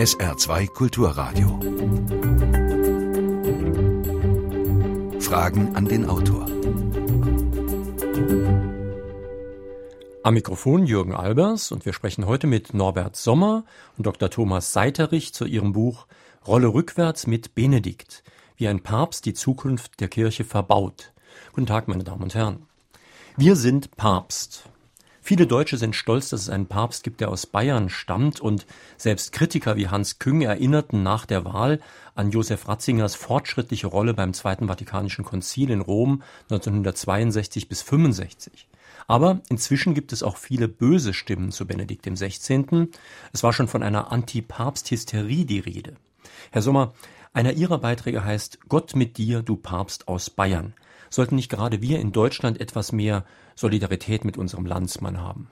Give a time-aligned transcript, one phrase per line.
[0.00, 1.60] SR2 Kulturradio.
[5.20, 6.46] Fragen an den Autor.
[10.22, 13.66] Am Mikrofon Jürgen Albers und wir sprechen heute mit Norbert Sommer
[13.98, 14.30] und Dr.
[14.30, 16.06] Thomas Seiterich zu ihrem Buch
[16.46, 18.24] Rolle rückwärts mit Benedikt,
[18.56, 21.12] wie ein Papst die Zukunft der Kirche verbaut.
[21.52, 22.62] Guten Tag, meine Damen und Herren.
[23.36, 24.69] Wir sind Papst.
[25.30, 28.66] Viele Deutsche sind stolz, dass es einen Papst gibt, der aus Bayern stammt und
[28.96, 31.78] selbst Kritiker wie Hans Küng erinnerten nach der Wahl
[32.16, 38.66] an Josef Ratzingers fortschrittliche Rolle beim Zweiten Vatikanischen Konzil in Rom 1962 bis 65.
[39.06, 42.88] Aber inzwischen gibt es auch viele böse Stimmen zu Benedikt XVI.
[43.32, 45.94] Es war schon von einer Anti-Papst-Hysterie die Rede.
[46.50, 46.92] Herr Sommer,
[47.32, 50.74] einer Ihrer Beiträge heißt Gott mit dir, du Papst aus Bayern.
[51.10, 53.24] Sollten nicht gerade wir in Deutschland etwas mehr
[53.56, 55.48] Solidarität mit unserem Landsmann haben?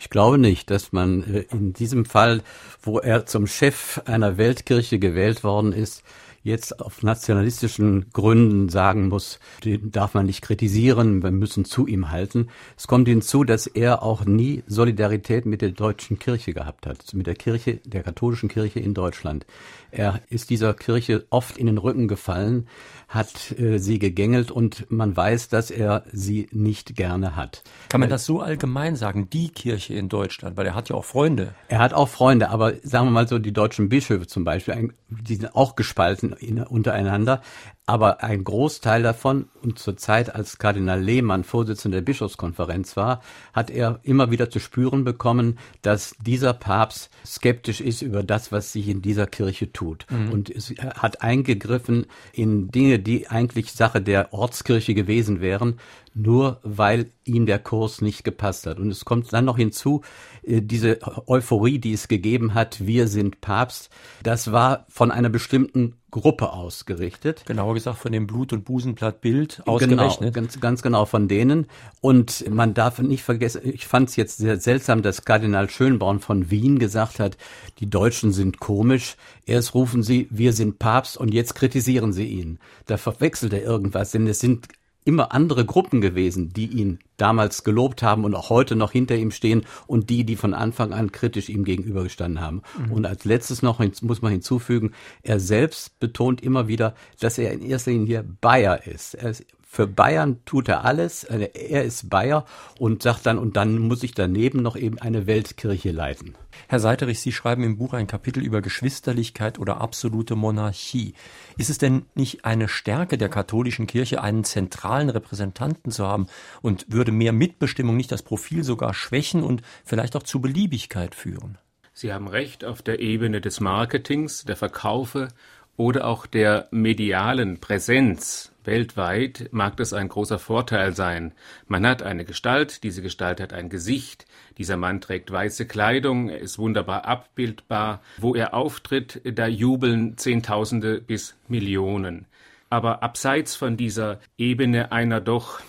[0.00, 2.42] Ich glaube nicht, dass man äh, in diesem Fall,
[2.82, 6.04] wo er zum Chef einer Weltkirche gewählt worden ist,
[6.44, 12.10] jetzt auf nationalistischen Gründen sagen muss, den darf man nicht kritisieren, wir müssen zu ihm
[12.10, 12.48] halten.
[12.76, 17.26] Es kommt hinzu, dass er auch nie Solidarität mit der deutschen Kirche gehabt hat, mit
[17.26, 19.46] der Kirche, der katholischen Kirche in Deutschland.
[19.90, 22.66] Er ist dieser Kirche oft in den Rücken gefallen,
[23.08, 27.62] hat äh, sie gegängelt und man weiß, dass er sie nicht gerne hat.
[27.88, 31.06] Kann man das so allgemein sagen, die Kirche in Deutschland, weil er hat ja auch
[31.06, 31.54] Freunde.
[31.68, 35.36] Er hat auch Freunde, aber sagen wir mal so, die deutschen Bischöfe zum Beispiel, die
[35.36, 37.40] sind auch gespalten in, untereinander.
[37.88, 43.22] Aber ein Großteil davon, und zur Zeit, als Kardinal Lehmann Vorsitzender der Bischofskonferenz war,
[43.54, 48.74] hat er immer wieder zu spüren bekommen, dass dieser Papst skeptisch ist über das, was
[48.74, 50.04] sich in dieser Kirche tut.
[50.10, 50.32] Mhm.
[50.32, 55.78] Und es hat eingegriffen in Dinge, die eigentlich Sache der Ortskirche gewesen wären,
[56.18, 58.78] nur weil ihm der Kurs nicht gepasst hat.
[58.78, 60.02] Und es kommt dann noch hinzu,
[60.42, 63.90] äh, diese Euphorie, die es gegeben hat, wir sind Papst,
[64.22, 67.44] das war von einer bestimmten Gruppe ausgerichtet.
[67.44, 70.18] Genauer gesagt von dem Blut- und Busenblatt Bild ausgerechnet.
[70.18, 71.66] Genau, ganz, ganz genau von denen.
[72.00, 76.50] Und man darf nicht vergessen, ich fand es jetzt sehr seltsam, dass Kardinal Schönborn von
[76.50, 77.36] Wien gesagt hat,
[77.78, 79.16] die Deutschen sind komisch.
[79.44, 82.58] Erst rufen sie, wir sind Papst und jetzt kritisieren sie ihn.
[82.86, 84.66] Da verwechselt er irgendwas, denn es sind
[85.08, 89.30] immer andere Gruppen gewesen, die ihn damals gelobt haben und auch heute noch hinter ihm
[89.30, 92.60] stehen und die, die von Anfang an kritisch ihm gegenübergestanden haben.
[92.76, 92.92] Mhm.
[92.92, 94.92] Und als letztes noch muss man hinzufügen,
[95.22, 99.14] er selbst betont immer wieder, dass er in erster Linie Bayer ist.
[99.14, 101.24] Er ist für Bayern tut er alles.
[101.24, 102.46] Er ist Bayer
[102.78, 106.36] und sagt dann, und dann muss ich daneben noch eben eine Weltkirche leiten.
[106.68, 111.12] Herr Seiterich, Sie schreiben im Buch ein Kapitel über Geschwisterlichkeit oder absolute Monarchie.
[111.58, 116.28] Ist es denn nicht eine Stärke der katholischen Kirche, einen zentralen Repräsentanten zu haben?
[116.62, 121.58] Und würde mehr Mitbestimmung nicht das Profil sogar schwächen und vielleicht auch zu Beliebigkeit führen?
[121.92, 125.28] Sie haben recht, auf der Ebene des Marketings, der Verkaufe
[125.76, 131.32] oder auch der medialen Präsenz weltweit mag das ein großer Vorteil sein.
[131.66, 134.26] Man hat eine Gestalt, diese Gestalt hat ein Gesicht,
[134.58, 138.02] dieser Mann trägt weiße Kleidung, er ist wunderbar abbildbar.
[138.18, 142.26] Wo er auftritt, da jubeln Zehntausende bis Millionen.
[142.68, 145.60] Aber abseits von dieser Ebene einer doch,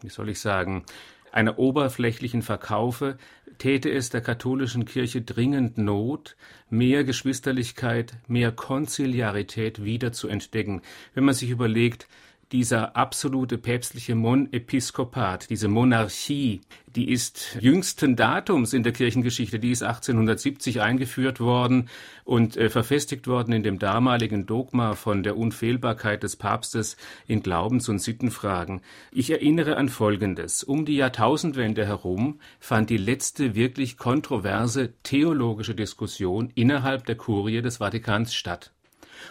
[0.00, 0.84] wie soll ich sagen,
[1.32, 3.18] einer oberflächlichen Verkaufe
[3.58, 6.36] täte es der katholischen Kirche dringend Not,
[6.70, 10.80] mehr Geschwisterlichkeit, mehr Konziliarität wieder zu entdecken.
[11.14, 12.08] Wenn man sich überlegt,
[12.52, 16.60] dieser absolute päpstliche Monepiskopat, diese Monarchie,
[16.94, 21.88] die ist jüngsten Datums in der Kirchengeschichte, die ist 1870 eingeführt worden
[22.24, 26.96] und äh, verfestigt worden in dem damaligen Dogma von der Unfehlbarkeit des Papstes
[27.26, 28.80] in Glaubens- und Sittenfragen.
[29.10, 30.62] Ich erinnere an Folgendes.
[30.62, 37.78] Um die Jahrtausendwende herum fand die letzte wirklich kontroverse theologische Diskussion innerhalb der Kurie des
[37.78, 38.72] Vatikans statt.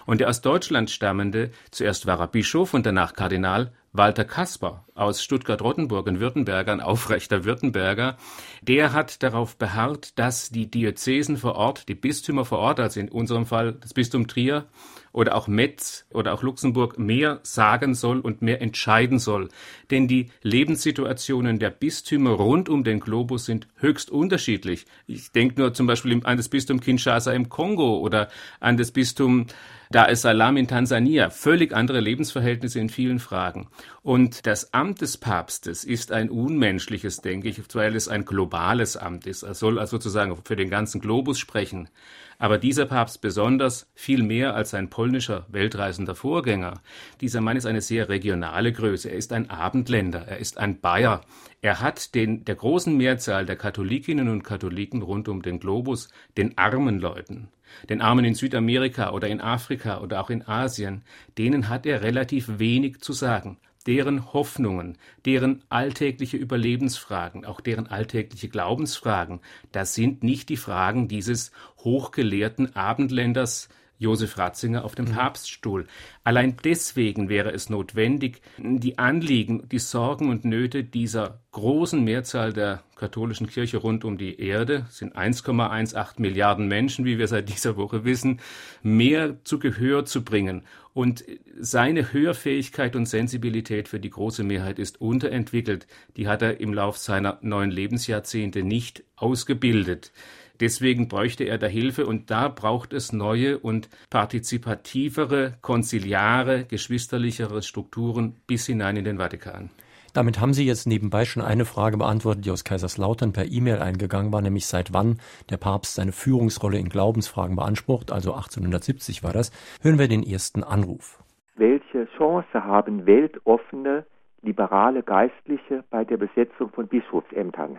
[0.05, 5.21] Und der aus Deutschland stammende, zuerst war er Bischof und danach Kardinal, Walter Kasper aus
[5.21, 8.17] Stuttgart-Rottenburg, ein Württemberger, ein aufrechter Württemberger,
[8.61, 13.09] der hat darauf beharrt, dass die Diözesen vor Ort, die Bistümer vor Ort, also in
[13.09, 14.65] unserem Fall das Bistum Trier
[15.11, 19.49] oder auch Metz oder auch Luxemburg, mehr sagen soll und mehr entscheiden soll.
[19.91, 24.85] Denn die Lebenssituationen der Bistümer rund um den Globus sind höchst unterschiedlich.
[25.07, 28.29] Ich denke nur zum Beispiel an das Bistum Kinshasa im Kongo oder
[28.61, 29.47] an das Bistum
[29.91, 31.29] Dar es Salaam in Tansania.
[31.29, 33.67] Völlig andere Lebensverhältnisse in vielen Fragen.
[34.05, 39.25] Und das Amt des Papstes ist ein unmenschliches, denke ich, weil es ein globales Amt
[39.25, 39.41] ist.
[39.41, 41.89] Er soll also sozusagen für den ganzen Globus sprechen.
[42.37, 46.81] Aber dieser Papst besonders viel mehr als sein polnischer weltreisender Vorgänger.
[47.19, 49.09] Dieser Mann ist eine sehr regionale Größe.
[49.09, 50.27] Er ist ein Abendländer.
[50.27, 51.21] Er ist ein Bayer.
[51.63, 56.59] Er hat den, der großen Mehrzahl der Katholikinnen und Katholiken rund um den Globus, den
[56.59, 57.47] armen Leuten,
[57.89, 61.03] den Armen in Südamerika oder in Afrika oder auch in Asien,
[61.39, 63.57] denen hat er relativ wenig zu sagen
[63.87, 69.41] deren Hoffnungen, deren alltägliche Überlebensfragen, auch deren alltägliche Glaubensfragen,
[69.71, 75.11] das sind nicht die Fragen dieses hochgelehrten Abendländers Josef Ratzinger auf dem mhm.
[75.11, 75.87] Papststuhl.
[76.23, 82.83] Allein deswegen wäre es notwendig, die Anliegen, die Sorgen und Nöte dieser großen Mehrzahl der
[82.95, 88.05] katholischen Kirche rund um die Erde, sind 1,18 Milliarden Menschen, wie wir seit dieser Woche
[88.05, 88.39] wissen,
[88.83, 90.63] mehr zu Gehör zu bringen
[90.95, 91.25] und
[91.59, 95.87] seine Hörfähigkeit und Sensibilität für die große Mehrheit ist unterentwickelt.
[96.15, 100.13] Die hat er im Lauf seiner neun Lebensjahrzehnte nicht ausgebildet.
[100.59, 108.35] Deswegen bräuchte er da Hilfe und da braucht es neue und partizipativere, konziliare, geschwisterlichere Strukturen
[108.47, 109.69] bis hinein in den Vatikan.
[110.15, 114.31] Damit haben Sie jetzt nebenbei schon eine Frage beantwortet, die aus Kaiserslautern per E-Mail eingegangen
[114.31, 115.19] war, nämlich seit wann
[115.49, 119.51] der Papst seine Führungsrolle in Glaubensfragen beansprucht, also 1870 war das.
[119.81, 121.21] Hören wir den ersten Anruf.
[121.57, 124.05] Welche Chance haben weltoffene,
[124.41, 127.77] liberale Geistliche bei der Besetzung von Bischofsämtern?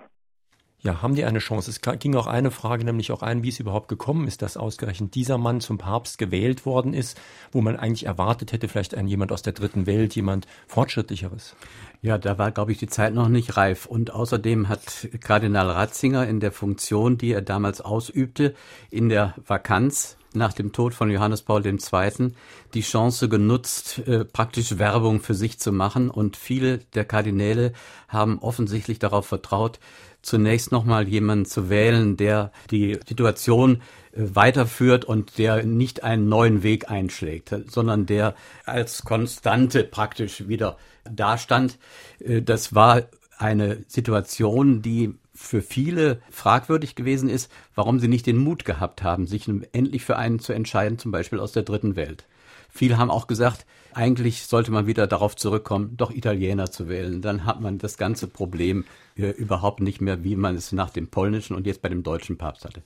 [0.81, 1.71] Ja, haben die eine Chance?
[1.71, 5.15] Es ging auch eine Frage nämlich auch ein, wie es überhaupt gekommen ist, dass ausgerechnet
[5.15, 7.19] dieser Mann zum Papst gewählt worden ist,
[7.51, 11.57] wo man eigentlich erwartet hätte, vielleicht ein jemand aus der dritten Welt, jemand fortschrittlicheres.
[12.03, 13.87] Ja, da war, glaube ich, die Zeit noch nicht reif.
[13.87, 18.55] Und außerdem hat Kardinal Ratzinger in der Funktion, die er damals ausübte,
[18.91, 22.33] in der Vakanz nach dem Tod von Johannes Paul II.
[22.75, 26.11] die Chance genutzt, äh, praktisch Werbung für sich zu machen.
[26.11, 27.73] Und viele der Kardinäle
[28.09, 29.81] haben offensichtlich darauf vertraut,
[30.23, 36.63] zunächst nochmal jemanden zu wählen, der die Situation äh, weiterführt und der nicht einen neuen
[36.63, 38.35] Weg einschlägt, sondern der
[38.65, 40.77] als Konstante praktisch wieder
[41.11, 41.79] dastand.
[42.21, 43.03] Äh, das war
[43.39, 49.27] eine Situation, die für viele fragwürdig gewesen ist, warum sie nicht den Mut gehabt haben,
[49.27, 52.25] sich endlich für einen zu entscheiden, zum Beispiel aus der dritten Welt.
[52.69, 57.23] Viele haben auch gesagt, eigentlich sollte man wieder darauf zurückkommen, doch Italiener zu wählen.
[57.23, 58.85] Dann hat man das ganze Problem
[59.17, 62.37] äh, überhaupt nicht mehr, wie man es nach dem polnischen und jetzt bei dem deutschen
[62.37, 62.83] Papst hatte.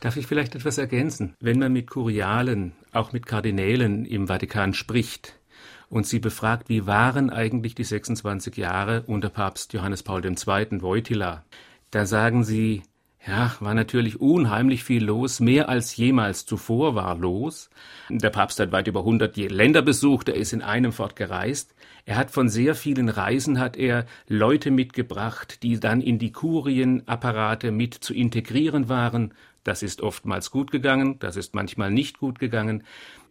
[0.00, 1.34] Darf ich vielleicht etwas ergänzen?
[1.40, 5.34] Wenn man mit Kurialen, auch mit Kardinälen im Vatikan spricht,
[5.88, 10.34] und sie befragt, wie waren eigentlich die 26 Jahre unter Papst Johannes Paul II.
[10.82, 11.44] Wojtyla.
[11.90, 12.82] Da sagen sie,
[13.26, 17.70] ja, war natürlich unheimlich viel los, mehr als jemals zuvor war los.
[18.08, 21.74] Der Papst hat weit über 100 Länder besucht, er ist in einem fort gereist.
[22.04, 27.72] Er hat von sehr vielen Reisen hat er Leute mitgebracht, die dann in die Kurienapparate
[27.72, 29.34] mit zu integrieren waren.
[29.64, 32.84] Das ist oftmals gut gegangen, das ist manchmal nicht gut gegangen.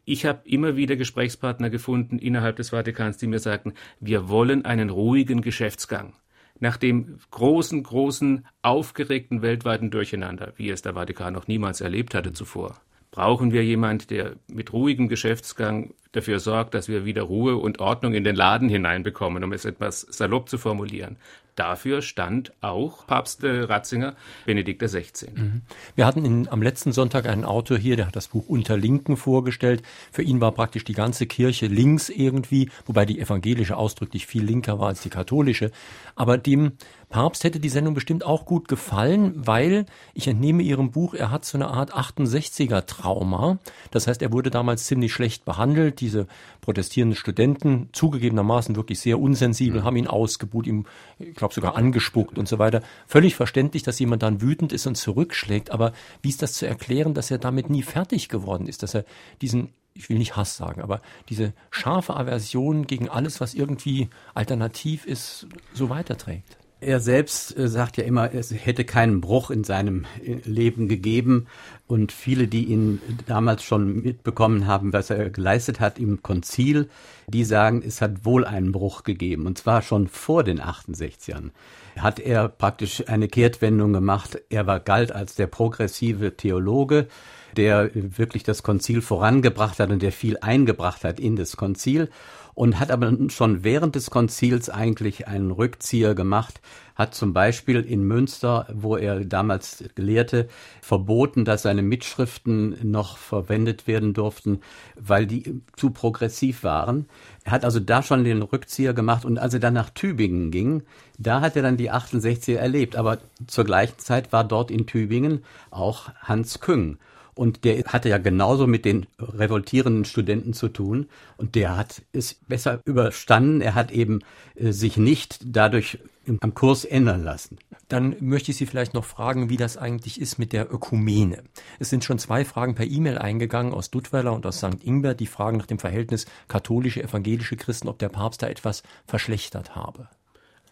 [0.04, 4.90] Ich habe immer wieder Gesprächspartner gefunden innerhalb des Vatikans, die mir sagten, wir wollen einen
[4.90, 6.14] ruhigen Geschäftsgang
[6.60, 12.34] nach dem großen, großen, aufgeregten weltweiten Durcheinander, wie es der Vatikan noch niemals erlebt hatte
[12.34, 12.80] zuvor,
[13.12, 18.14] brauchen wir jemand, der mit ruhigem Geschäftsgang dafür sorgt, dass wir wieder Ruhe und Ordnung
[18.14, 21.18] in den Laden hineinbekommen, um es etwas salopp zu formulieren.
[21.56, 24.16] Dafür stand auch Papst äh, Ratzinger,
[24.46, 25.06] Benedikt XVI.
[25.34, 25.62] Mhm.
[25.96, 29.16] Wir hatten in, am letzten Sonntag einen Autor hier, der hat das Buch Unter Linken
[29.16, 29.82] vorgestellt.
[30.12, 34.80] Für ihn war praktisch die ganze Kirche links irgendwie, wobei die evangelische ausdrücklich viel linker
[34.80, 35.72] war als die katholische.
[36.16, 36.74] Aber dem
[37.08, 41.46] Papst hätte die Sendung bestimmt auch gut gefallen, weil ich entnehme Ihrem Buch, er hat
[41.46, 43.60] so eine Art 68er Trauma.
[43.92, 46.02] Das heißt, er wurde damals ziemlich schlecht behandelt.
[46.06, 46.28] Diese
[46.62, 49.86] protestierenden Studenten, zugegebenermaßen wirklich sehr unsensibel, mhm.
[49.86, 50.86] haben ihn ausgebuht, ihm,
[51.18, 52.82] ich glaube, sogar angespuckt und so weiter.
[53.08, 55.72] Völlig verständlich, dass jemand dann wütend ist und zurückschlägt.
[55.72, 59.06] Aber wie ist das zu erklären, dass er damit nie fertig geworden ist, dass er
[59.42, 65.06] diesen ich will nicht Hass sagen, aber diese scharfe Aversion gegen alles, was irgendwie alternativ
[65.06, 66.58] ist, so weiterträgt.
[66.82, 71.48] Er selbst äh, sagt ja immer, es hätte keinen Bruch in seinem äh, Leben gegeben.
[71.88, 76.90] Und viele, die ihn damals schon mitbekommen haben, was er geleistet hat im Konzil,
[77.28, 79.46] die sagen, es hat wohl einen Bruch gegeben.
[79.46, 81.52] Und zwar schon vor den 68ern
[81.98, 84.40] hat er praktisch eine Kehrtwendung gemacht.
[84.50, 87.08] Er war galt als der progressive Theologe,
[87.56, 92.10] der wirklich das Konzil vorangebracht hat und der viel eingebracht hat in das Konzil.
[92.56, 96.62] Und hat aber schon während des Konzils eigentlich einen Rückzieher gemacht,
[96.96, 100.48] hat zum Beispiel in Münster, wo er damals gelehrte,
[100.82, 104.62] verboten, dass seine Mitschriften noch verwendet werden durften,
[104.96, 107.08] weil die zu progressiv waren.
[107.44, 110.84] Er hat also da schon den Rückzieher gemacht und als er dann nach Tübingen ging,
[111.18, 112.96] da hat er dann die 68er erlebt.
[112.96, 116.98] Aber zur gleichen Zeit war dort in Tübingen auch Hans Küng.
[117.36, 121.08] Und der hatte ja genauso mit den revoltierenden Studenten zu tun.
[121.38, 123.62] Und der hat es besser überstanden.
[123.62, 124.22] Er hat eben
[124.56, 126.00] äh, sich nicht dadurch
[126.42, 127.58] am Kurs ändern lassen.
[127.88, 131.44] Dann möchte ich Sie vielleicht noch fragen, wie das eigentlich ist mit der Ökumene.
[131.78, 134.84] Es sind schon zwei Fragen per E-Mail eingegangen aus Duttweiler und aus St.
[134.84, 139.76] Ingbert, die fragen nach dem Verhältnis katholische, evangelische Christen, ob der Papst da etwas verschlechtert
[139.76, 140.10] habe.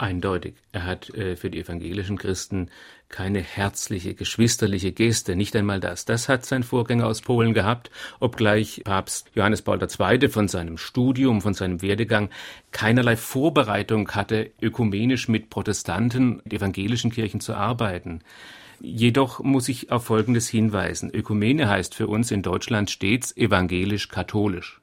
[0.03, 0.55] Eindeutig.
[0.73, 2.69] Er hat äh, für die evangelischen Christen
[3.07, 6.03] keine herzliche, geschwisterliche Geste, nicht einmal das.
[6.03, 10.27] Das hat sein Vorgänger aus Polen gehabt, obgleich Papst Johannes Paul II.
[10.27, 12.29] von seinem Studium, von seinem Werdegang
[12.73, 18.23] keinerlei Vorbereitung hatte, ökumenisch mit Protestanten und evangelischen Kirchen zu arbeiten.
[18.81, 21.11] Jedoch muss ich auf Folgendes hinweisen.
[21.13, 24.81] Ökumene heißt für uns in Deutschland stets evangelisch-katholisch.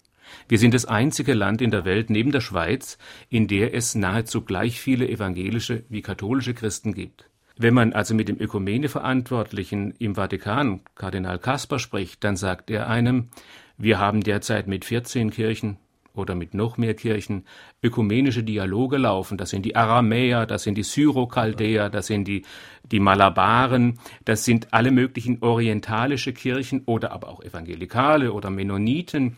[0.48, 4.42] Wir sind das einzige Land in der Welt neben der Schweiz, in der es nahezu
[4.42, 7.30] gleich viele evangelische wie katholische Christen gibt.
[7.56, 13.28] Wenn man also mit dem Ökumene-Verantwortlichen im Vatikan, Kardinal Kasper, spricht, dann sagt er einem,
[13.76, 15.76] wir haben derzeit mit 14 Kirchen
[16.14, 17.44] oder mit noch mehr Kirchen
[17.82, 19.38] ökumenische Dialoge laufen.
[19.38, 22.44] Das sind die Aramäer, das sind die Syrochaldäer, das sind die,
[22.82, 29.36] die Malabaren, das sind alle möglichen orientalische Kirchen oder aber auch Evangelikale oder Mennoniten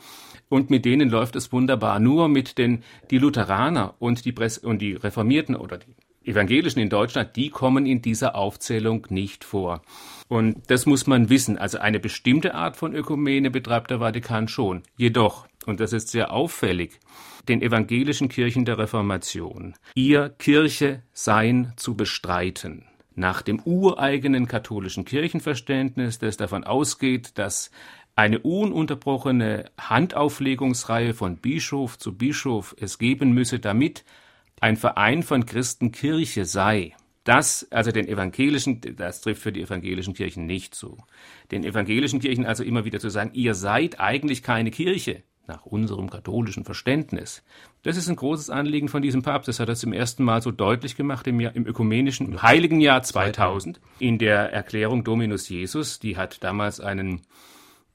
[0.52, 1.98] und mit denen läuft es wunderbar.
[1.98, 5.94] Nur mit den die Lutheraner und die Press und die Reformierten oder die
[6.30, 9.80] Evangelischen in Deutschland, die kommen in dieser Aufzählung nicht vor.
[10.28, 11.56] Und das muss man wissen.
[11.56, 14.82] Also eine bestimmte Art von Ökumene betreibt der Vatikan schon.
[14.98, 17.00] Jedoch, und das ist sehr auffällig,
[17.48, 26.18] den evangelischen Kirchen der Reformation, ihr Kirche sein zu bestreiten nach dem ureigenen katholischen Kirchenverständnis,
[26.18, 27.70] das davon ausgeht, dass
[28.14, 34.04] eine ununterbrochene Handauflegungsreihe von Bischof zu Bischof es geben müsse, damit
[34.60, 36.94] ein Verein von Christenkirche sei.
[37.24, 40.98] Das, also den evangelischen, das trifft für die evangelischen Kirchen nicht zu.
[41.50, 46.10] Den evangelischen Kirchen also immer wieder zu sagen, ihr seid eigentlich keine Kirche, nach unserem
[46.10, 47.42] katholischen Verständnis.
[47.82, 49.48] Das ist ein großes Anliegen von diesem Papst.
[49.48, 52.80] Das hat er zum ersten Mal so deutlich gemacht im, Jahr, im ökumenischen im Heiligen
[52.80, 55.98] Jahr 2000 in der Erklärung Dominus Jesus.
[55.98, 57.22] Die hat damals einen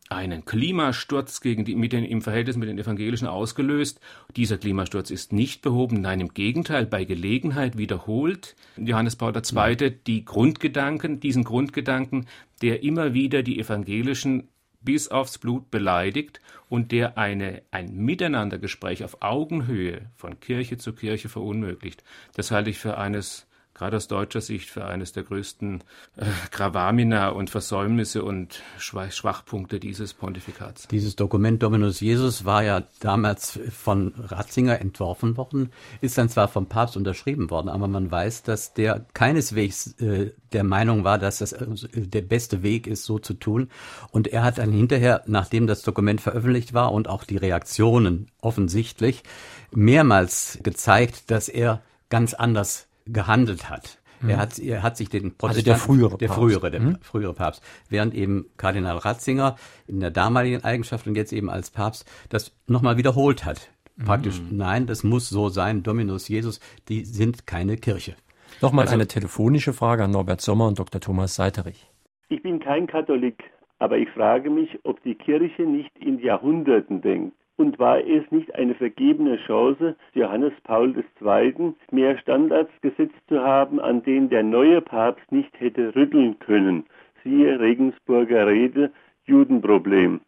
[0.09, 3.99] einen Klimasturz gegen die, mit den, im Verhältnis mit den Evangelischen ausgelöst.
[4.35, 9.91] Dieser Klimasturz ist nicht behoben, nein, im Gegenteil, bei Gelegenheit wiederholt Johannes Paul II.
[10.05, 12.27] die Grundgedanken, diesen Grundgedanken,
[12.61, 14.47] der immer wieder die Evangelischen
[14.81, 21.29] bis aufs Blut beleidigt und der eine, ein Miteinandergespräch auf Augenhöhe von Kirche zu Kirche
[21.29, 22.03] verunmöglicht.
[22.35, 23.46] Das halte ich für eines
[23.77, 25.83] gerade aus deutscher Sicht für eines der größten
[26.17, 30.87] äh, Gravamina und Versäumnisse und Schwachpunkte dieses Pontifikats.
[30.87, 36.65] Dieses Dokument Dominus Jesus war ja damals von Ratzinger entworfen worden, ist dann zwar vom
[36.67, 41.53] Papst unterschrieben worden, aber man weiß, dass der keineswegs äh, der Meinung war, dass das
[41.53, 43.69] äh, der beste Weg ist, so zu tun.
[44.11, 49.23] Und er hat dann hinterher, nachdem das Dokument veröffentlicht war und auch die Reaktionen offensichtlich,
[49.71, 53.99] mehrmals gezeigt, dass er ganz anders gehandelt hat.
[54.21, 54.29] Mhm.
[54.29, 56.97] Er hat, er hat sich den Protestanten, also der frühere der frühere, der mhm.
[57.01, 59.55] frühere Papst, während eben Kardinal Ratzinger
[59.87, 63.69] in der damaligen Eigenschaft und jetzt eben als Papst das nochmal wiederholt hat.
[64.05, 64.57] Praktisch, mhm.
[64.57, 65.81] nein, das muss so sein.
[65.81, 68.15] Dominus Jesus, die sind keine Kirche.
[68.61, 71.01] Nochmal also, eine telefonische Frage an Norbert Sommer und Dr.
[71.01, 71.89] Thomas Seiterich.
[72.29, 73.43] Ich bin kein Katholik,
[73.79, 77.35] aber ich frage mich, ob die Kirche nicht in Jahrhunderten denkt.
[77.57, 81.73] Und war es nicht eine vergebene Chance, Johannes Paul II.
[81.91, 86.85] mehr Standards gesetzt zu haben, an denen der neue Papst nicht hätte rütteln können?
[87.23, 88.91] Siehe Regensburger Rede,
[89.25, 90.21] Judenproblem.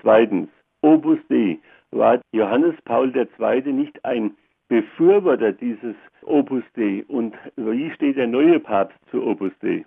[0.00, 0.48] Zweitens,
[0.80, 1.58] Opus Dei.
[1.92, 3.72] War Johannes Paul II.
[3.72, 4.36] nicht ein
[4.68, 7.04] Befürworter dieses Opus Dei?
[7.06, 9.84] Und wie steht der neue Papst zu Opus Dei?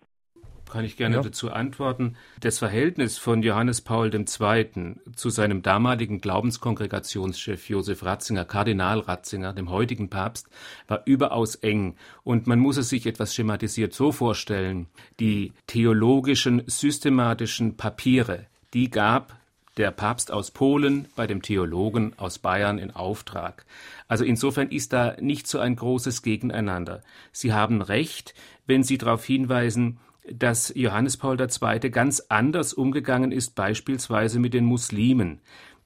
[0.72, 1.22] Kann ich gerne ja.
[1.22, 2.16] dazu antworten.
[2.40, 4.96] Das Verhältnis von Johannes Paul II.
[5.16, 10.48] zu seinem damaligen Glaubenskongregationschef Josef Ratzinger, Kardinal Ratzinger, dem heutigen Papst,
[10.88, 11.96] war überaus eng.
[12.24, 14.88] Und man muss es sich etwas schematisiert so vorstellen.
[15.20, 19.38] Die theologischen, systematischen Papiere, die gab
[19.78, 23.66] der Papst aus Polen bei dem Theologen aus Bayern in Auftrag.
[24.08, 27.02] Also insofern ist da nicht so ein großes Gegeneinander.
[27.32, 28.34] Sie haben recht,
[28.66, 29.98] wenn Sie darauf hinweisen,
[30.32, 31.90] dass Johannes Paul II.
[31.92, 35.42] ganz anders umgegangen ist, beispielsweise mit den Muslimen.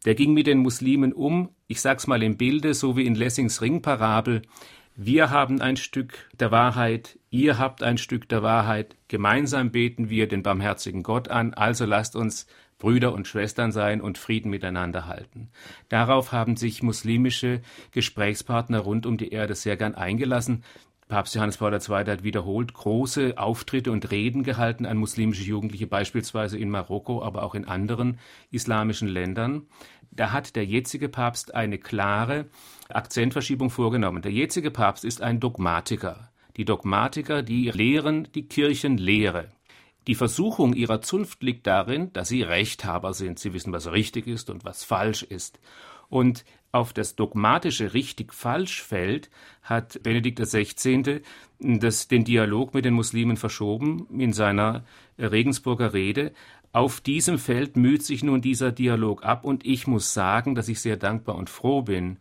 [0.05, 3.61] Der ging mit den Muslimen um ich sag's mal im Bilde, so wie in Lessings
[3.61, 4.41] Ringparabel,
[4.95, 10.27] wir haben ein Stück der Wahrheit, ihr habt ein Stück der Wahrheit, gemeinsam beten wir
[10.27, 12.47] den barmherzigen Gott an, also lasst uns
[12.79, 15.51] Brüder und Schwestern sein und Frieden miteinander halten.
[15.89, 20.63] Darauf haben sich muslimische Gesprächspartner rund um die Erde sehr gern eingelassen.
[21.09, 22.05] Papst Johannes Paul II.
[22.05, 27.55] hat wiederholt große Auftritte und Reden gehalten an muslimische Jugendliche, beispielsweise in Marokko, aber auch
[27.55, 28.19] in anderen
[28.51, 29.63] islamischen Ländern.
[30.11, 32.45] Da hat der jetzige Papst eine klare
[32.89, 34.21] Akzentverschiebung vorgenommen.
[34.21, 36.29] Der jetzige Papst ist ein Dogmatiker.
[36.57, 39.49] Die Dogmatiker, die lehren die Kirchenlehre.
[40.05, 43.39] Die Versuchung ihrer Zunft liegt darin, dass sie Rechthaber sind.
[43.39, 45.59] Sie wissen, was richtig ist und was falsch ist.
[46.07, 49.29] Und auf das dogmatische richtig-falsch-Feld
[49.63, 51.21] hat Benedikt XVI.
[51.59, 54.83] Das, den Dialog mit den Muslimen verschoben in seiner
[55.17, 56.31] Regensburger Rede.
[56.71, 60.79] Auf diesem Feld müht sich nun dieser Dialog ab und ich muss sagen, dass ich
[60.79, 62.17] sehr dankbar und froh bin,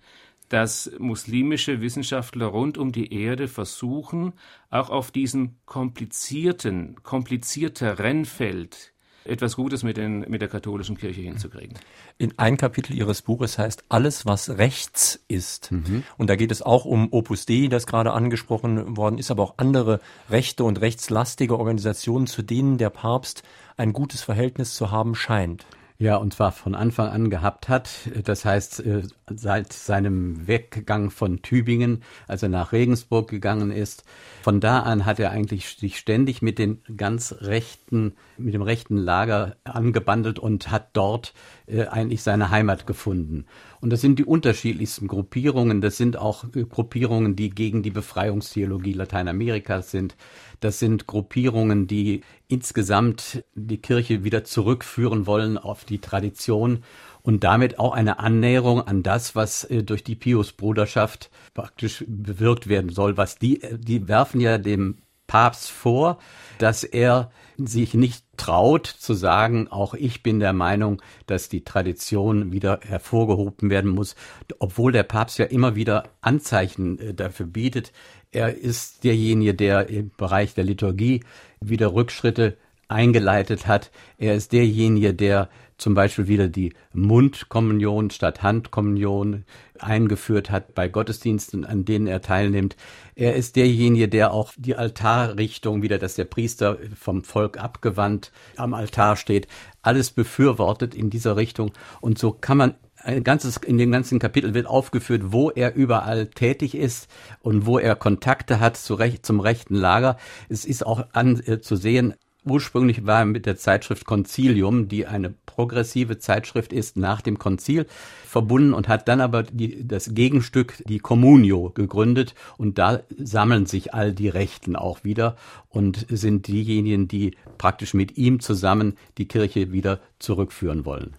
[0.49, 4.33] dass muslimische Wissenschaftler rund um die Erde versuchen,
[4.71, 8.95] auch auf diesem komplizierten, komplizierteren Feld
[9.29, 11.79] etwas Gutes mit, den, mit der katholischen Kirche hinzukriegen.
[12.19, 15.73] In ein Kapitel Ihres Buches heißt Alles, was rechts ist.
[15.73, 16.03] Mhm.
[16.17, 19.55] Und da geht es auch um Opus Dei, das gerade angesprochen worden ist, aber auch
[19.57, 23.43] andere rechte und rechtslastige Organisationen, zu denen der Papst
[23.77, 25.67] ein gutes Verhältnis zu haben scheint.
[26.00, 27.90] Ja, und zwar von Anfang an gehabt hat.
[28.23, 29.02] Das heißt, äh,
[29.35, 34.05] seit seinem Weggang von Tübingen, als er nach Regensburg gegangen ist,
[34.43, 38.97] von da an hat er eigentlich sich ständig mit den ganz rechten, mit dem rechten
[38.97, 41.35] Lager angebandelt und hat dort
[41.67, 43.47] äh, eigentlich seine Heimat gefunden.
[43.81, 45.81] Und das sind die unterschiedlichsten Gruppierungen.
[45.81, 50.17] Das sind auch äh, Gruppierungen, die gegen die Befreiungstheologie Lateinamerikas sind.
[50.61, 56.83] Das sind Gruppierungen, die insgesamt die Kirche wieder zurückführen wollen auf die Tradition
[57.23, 62.91] und damit auch eine Annäherung an das, was äh, durch die Pius-Bruderschaft praktisch bewirkt werden
[62.91, 63.17] soll.
[63.17, 64.99] Was die, äh, die werfen ja dem
[65.29, 66.19] Papst vor,
[66.59, 72.53] dass er sich nicht traut zu sagen, auch ich bin der Meinung, dass die Tradition
[72.53, 74.17] wieder hervorgehoben werden muss,
[74.59, 77.93] obwohl der Papst ja immer wieder Anzeichen äh, dafür bietet.
[78.33, 81.23] Er ist derjenige, der im Bereich der Liturgie
[81.61, 82.57] wieder Rückschritte
[82.89, 83.91] eingeleitet hat.
[84.17, 89.45] Er ist derjenige, der zum Beispiel wieder die Mundkommunion statt Handkommunion
[89.79, 92.77] eingeführt hat bei Gottesdiensten, an denen er teilnimmt.
[93.15, 98.75] Er ist derjenige, der auch die Altarrichtung wieder, dass der Priester vom Volk abgewandt am
[98.75, 99.47] Altar steht,
[99.81, 101.73] alles befürwortet in dieser Richtung.
[102.01, 106.27] Und so kann man ein ganzes, in dem ganzen Kapitel wird aufgeführt, wo er überall
[106.27, 107.09] tätig ist
[107.41, 110.17] und wo er Kontakte hat zu recht, zum rechten Lager.
[110.49, 112.14] Es ist auch an, äh, zu sehen,
[112.49, 117.87] Ursprünglich war er mit der Zeitschrift Concilium, die eine progressive Zeitschrift ist, nach dem Konzil
[117.88, 122.37] verbunden und hat dann aber die, das Gegenstück, die Communio, gegründet.
[122.59, 125.35] Und da sammeln sich all die Rechten auch wieder
[125.68, 131.16] und sind diejenigen, die praktisch mit ihm zusammen die Kirche wieder zurückführen wollen.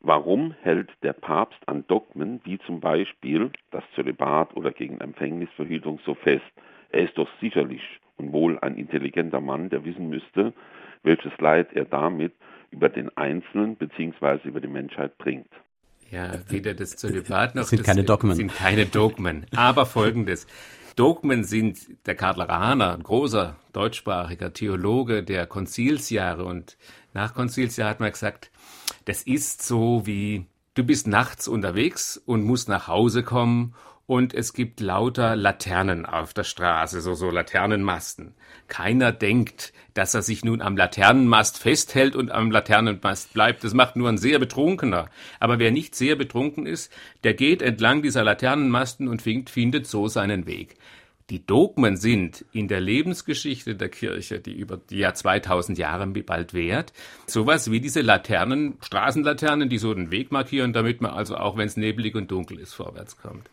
[0.00, 6.14] Warum hält der Papst an Dogmen wie zum Beispiel das Zölibat oder gegen Empfängnisverhütung so
[6.14, 6.50] fest?
[6.90, 7.82] Er ist doch sicherlich
[8.16, 10.54] und wohl ein intelligenter Mann, der wissen müsste,
[11.04, 12.32] welches Leid er damit
[12.70, 14.48] über den Einzelnen bzw.
[14.48, 15.50] über die Menschheit bringt.
[16.10, 18.34] Ja, weder das Zölibat noch das sind keine Dogmen.
[18.34, 19.46] sind keine Dogmen.
[19.54, 20.46] Aber folgendes.
[20.96, 26.76] Dogmen sind der Karl Rahner, ein großer deutschsprachiger Theologe der Konzilsjahre und
[27.14, 28.50] nach Konzilsjahr hat man gesagt,
[29.04, 33.74] das ist so wie du bist nachts unterwegs und musst nach Hause kommen
[34.10, 38.34] und es gibt lauter Laternen auf der Straße, so, so Laternenmasten.
[38.66, 43.62] Keiner denkt, dass er sich nun am Laternenmast festhält und am Laternenmast bleibt.
[43.62, 45.08] Das macht nur ein sehr Betrunkener.
[45.38, 46.92] Aber wer nicht sehr betrunken ist,
[47.22, 50.74] der geht entlang dieser Laternenmasten und findet so seinen Weg.
[51.30, 56.52] Die Dogmen sind in der Lebensgeschichte der Kirche, die über die ja 2000 Jahre bald
[56.52, 56.92] währt,
[57.28, 61.68] sowas wie diese Laternen, Straßenlaternen, die so den Weg markieren, damit man also auch, wenn
[61.68, 63.48] es nebelig und dunkel ist, vorwärts kommt.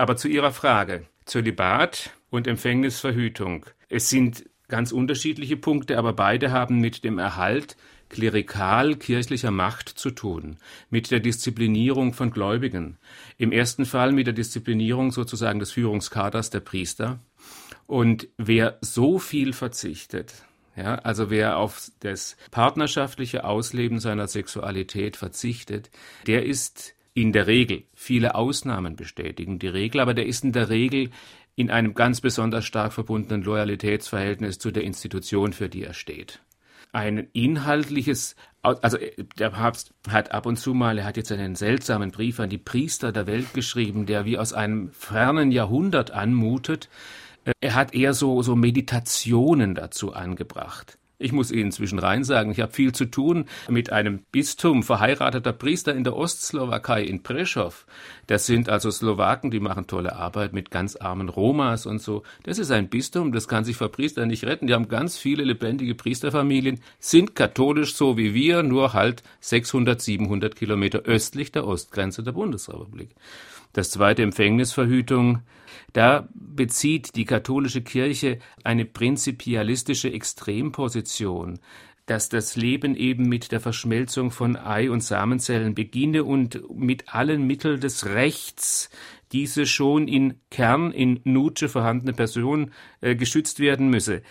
[0.00, 1.04] Aber zu Ihrer Frage.
[1.26, 3.66] Zölibat und Empfängnisverhütung.
[3.90, 7.76] Es sind ganz unterschiedliche Punkte, aber beide haben mit dem Erhalt
[8.08, 10.56] klerikal-kirchlicher Macht zu tun,
[10.88, 12.96] mit der Disziplinierung von Gläubigen.
[13.36, 17.20] Im ersten Fall mit der Disziplinierung sozusagen des Führungskaders der Priester.
[17.86, 20.32] Und wer so viel verzichtet,
[20.76, 25.90] ja, also wer auf das partnerschaftliche Ausleben seiner Sexualität verzichtet,
[26.26, 30.68] der ist in der Regel, viele Ausnahmen bestätigen die Regel, aber der ist in der
[30.68, 31.10] Regel
[31.56, 36.40] in einem ganz besonders stark verbundenen Loyalitätsverhältnis zu der Institution, für die er steht.
[36.92, 38.98] Ein inhaltliches also
[39.38, 42.58] der Papst hat ab und zu mal, er hat jetzt einen seltsamen Brief an die
[42.58, 46.88] Priester der Welt geschrieben, der wie aus einem fernen Jahrhundert anmutet.
[47.60, 50.98] Er hat eher so, so Meditationen dazu angebracht.
[51.22, 55.94] Ich muss Ihnen zwischenrein sagen, ich habe viel zu tun mit einem Bistum verheirateter Priester
[55.94, 57.84] in der Ostslowakei in Preschow.
[58.26, 62.22] Das sind also Slowaken, die machen tolle Arbeit mit ganz armen Romas und so.
[62.44, 64.66] Das ist ein Bistum, das kann sich vor Priestern nicht retten.
[64.66, 70.56] Die haben ganz viele lebendige Priesterfamilien, sind katholisch so wie wir, nur halt 600, 700
[70.56, 73.10] Kilometer östlich der Ostgrenze der Bundesrepublik.
[73.72, 75.42] Das zweite Empfängnisverhütung.
[75.92, 81.58] Da bezieht die katholische Kirche eine prinzipialistische Extremposition,
[82.06, 87.46] dass das Leben eben mit der Verschmelzung von Ei- und Samenzellen beginne und mit allen
[87.46, 88.90] Mitteln des Rechts
[89.32, 94.22] diese schon in Kern, in Nutsche vorhandene Person äh, geschützt werden müsse.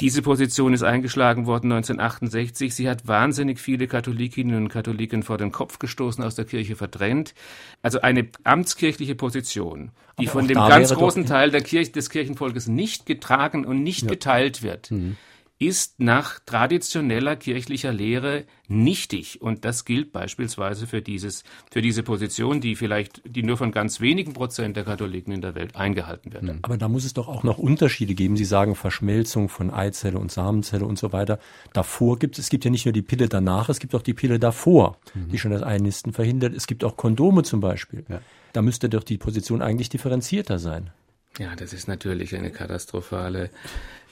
[0.00, 2.74] Diese Position ist eingeschlagen worden 1968.
[2.74, 7.34] Sie hat wahnsinnig viele Katholikinnen und Katholiken vor den Kopf gestoßen, aus der Kirche verdrängt.
[7.80, 12.68] Also eine amtskirchliche Position, die Aber von dem ganz großen Teil der Kirche, des Kirchenvolkes
[12.68, 14.08] nicht getragen und nicht ja.
[14.08, 14.90] geteilt wird.
[14.90, 15.16] Mhm
[15.58, 19.40] ist nach traditioneller kirchlicher Lehre nichtig.
[19.40, 24.00] Und das gilt beispielsweise für dieses, für diese Position, die vielleicht, die nur von ganz
[24.00, 26.42] wenigen Prozent der Katholiken in der Welt eingehalten wird.
[26.42, 26.58] Hm.
[26.60, 28.36] Aber da muss es doch auch noch Unterschiede geben.
[28.36, 31.38] Sie sagen Verschmelzung von Eizelle und Samenzelle und so weiter.
[31.72, 34.14] Davor gibt es, es gibt ja nicht nur die Pille danach, es gibt auch die
[34.14, 35.30] Pille davor, mhm.
[35.30, 36.54] die schon das Einnisten verhindert.
[36.54, 38.04] Es gibt auch Kondome zum Beispiel.
[38.08, 38.20] Ja.
[38.52, 40.90] Da müsste doch die Position eigentlich differenzierter sein.
[41.38, 43.50] Ja, das ist natürlich eine katastrophale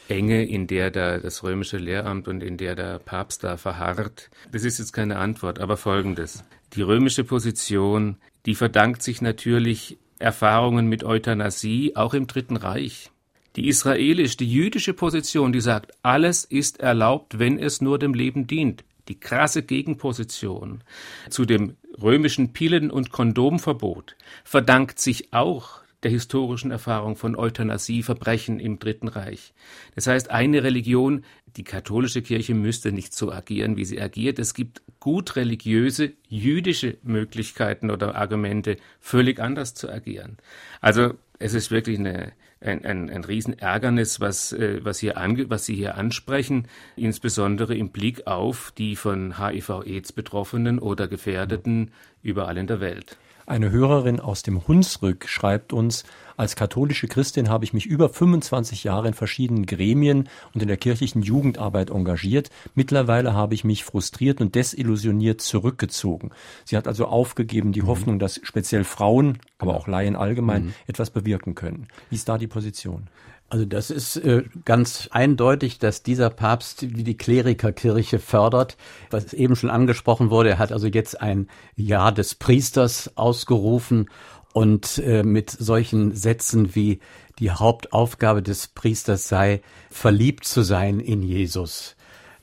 [0.08, 4.30] Enge, in der da das römische Lehramt und in der der Papst da verharrt.
[4.52, 6.44] Das ist jetzt keine Antwort, aber folgendes.
[6.74, 13.10] Die römische Position, die verdankt sich natürlich Erfahrungen mit Euthanasie, auch im Dritten Reich.
[13.56, 18.46] Die israelisch, die jüdische Position, die sagt, alles ist erlaubt, wenn es nur dem Leben
[18.46, 18.84] dient.
[19.08, 20.82] Die krasse Gegenposition
[21.28, 28.78] zu dem römischen Pillen- und Kondomverbot verdankt sich auch der historischen Erfahrung von Euthanasie-Verbrechen im
[28.78, 29.54] Dritten Reich.
[29.94, 31.24] Das heißt, eine Religion,
[31.56, 34.38] die katholische Kirche müsste nicht so agieren, wie sie agiert.
[34.38, 40.36] Es gibt gut religiöse, jüdische Möglichkeiten oder Argumente, völlig anders zu agieren.
[40.80, 45.66] Also es ist wirklich eine, ein, ein, ein Riesenärgernis, was, äh, was, hier ange, was
[45.66, 52.66] Sie hier ansprechen, insbesondere im Blick auf die von HIV-Aids Betroffenen oder Gefährdeten überall in
[52.66, 53.18] der Welt.
[53.46, 56.04] Eine Hörerin aus dem Hunsrück schreibt uns,
[56.36, 60.78] als katholische Christin habe ich mich über 25 Jahre in verschiedenen Gremien und in der
[60.78, 62.50] kirchlichen Jugendarbeit engagiert.
[62.74, 66.30] Mittlerweile habe ich mich frustriert und desillusioniert zurückgezogen.
[66.64, 67.88] Sie hat also aufgegeben die mhm.
[67.88, 70.74] Hoffnung, dass speziell Frauen, aber auch Laien allgemein, mhm.
[70.86, 71.88] etwas bewirken können.
[72.10, 73.08] Wie ist da die Position?
[73.54, 78.76] Also das ist äh, ganz eindeutig, dass dieser Papst die Klerikerkirche fördert.
[79.10, 84.10] Was eben schon angesprochen wurde, er hat also jetzt ein Jahr des Priesters ausgerufen
[84.54, 86.98] und äh, mit solchen Sätzen wie
[87.38, 91.94] die Hauptaufgabe des Priesters sei, verliebt zu sein in Jesus.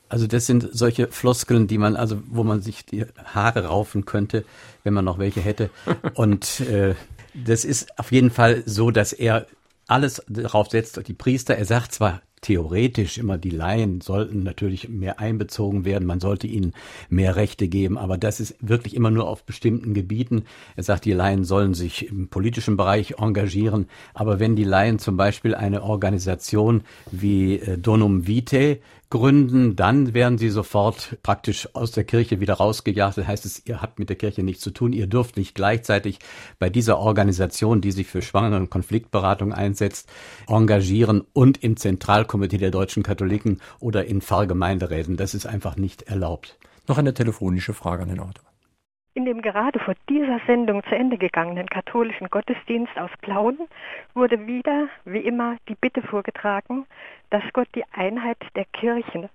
[0.08, 4.46] Also das sind solche Floskeln, die man, also wo man sich die Haare raufen könnte,
[4.82, 5.68] wenn man noch welche hätte.
[6.14, 6.94] Und äh,
[7.34, 9.46] das ist auf jeden Fall so, dass er
[9.92, 15.20] alles darauf setzt, die Priester, er sagt zwar theoretisch immer, die Laien sollten natürlich mehr
[15.20, 16.74] einbezogen werden, man sollte ihnen
[17.08, 20.44] mehr Rechte geben, aber das ist wirklich immer nur auf bestimmten Gebieten.
[20.76, 25.16] Er sagt, die Laien sollen sich im politischen Bereich engagieren, aber wenn die Laien zum
[25.16, 28.80] Beispiel eine Organisation wie äh, Donum Vitae
[29.12, 33.18] gründen, dann werden sie sofort praktisch aus der Kirche wieder rausgejagt.
[33.18, 34.94] Das heißt ihr habt mit der Kirche nichts zu tun.
[34.94, 36.18] Ihr dürft nicht gleichzeitig
[36.58, 40.08] bei dieser Organisation, die sich für Schwangeren- und Konfliktberatung einsetzt,
[40.48, 41.76] engagieren und im
[42.32, 45.16] Zentralkomitee der deutschen Katholiken oder in Pfarrgemeinderäten.
[45.16, 46.58] Das ist einfach nicht erlaubt.
[46.88, 48.44] Noch eine telefonische Frage an den Autor.
[49.14, 53.58] In dem gerade vor dieser Sendung zu Ende gegangenen katholischen Gottesdienst aus Plauen
[54.14, 56.86] wurde wieder, wie immer, die Bitte vorgetragen,
[57.28, 59.28] dass Gott die Einheit der Kirchen,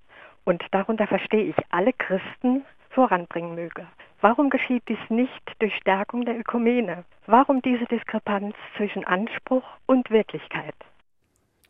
[0.45, 3.85] und darunter verstehe ich alle Christen, voranbringen möge.
[4.21, 7.03] Warum geschieht dies nicht durch Stärkung der Ökumene?
[7.27, 10.73] Warum diese Diskrepanz zwischen Anspruch und Wirklichkeit?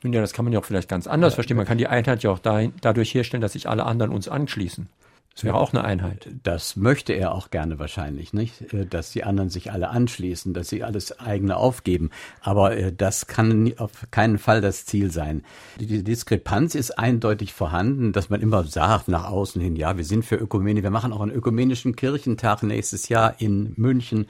[0.03, 1.57] Nun ja, das kann man ja auch vielleicht ganz anders verstehen.
[1.57, 4.89] Man kann die Einheit ja auch dadurch herstellen, dass sich alle anderen uns anschließen.
[5.37, 6.29] Das wäre auch eine Einheit.
[6.41, 8.73] Das möchte er auch gerne wahrscheinlich, nicht?
[8.73, 12.09] Äh, dass die anderen sich alle anschließen, dass sie alles eigene aufgeben.
[12.41, 15.43] Aber äh, das kann auf keinen Fall das Ziel sein.
[15.79, 20.25] Die Diskrepanz ist eindeutig vorhanden, dass man immer sagt nach außen hin, ja, wir sind
[20.25, 24.25] für Ökumene, wir machen auch einen ökumenischen Kirchentag nächstes Jahr in München.